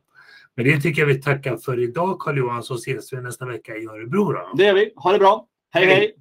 Men 0.56 0.66
det 0.66 0.82
tycker 0.82 1.02
jag 1.02 1.08
vi 1.08 1.22
tackar 1.22 1.58
för 1.58 1.80
idag 1.80 2.20
Carl-Johan 2.20 2.64
så 2.64 2.76
ses 2.76 3.14
vi 3.14 3.22
nästa 3.22 3.46
vecka 3.46 3.78
i 3.78 3.86
Örebro. 3.86 4.32
Då. 4.32 4.52
Det 4.58 4.64
gör 4.64 4.74
vi. 4.74 4.94
Ha 4.96 5.12
det 5.12 5.20
bra. 5.20 5.49
Hey, 5.72 5.86
hey. 5.86 6.14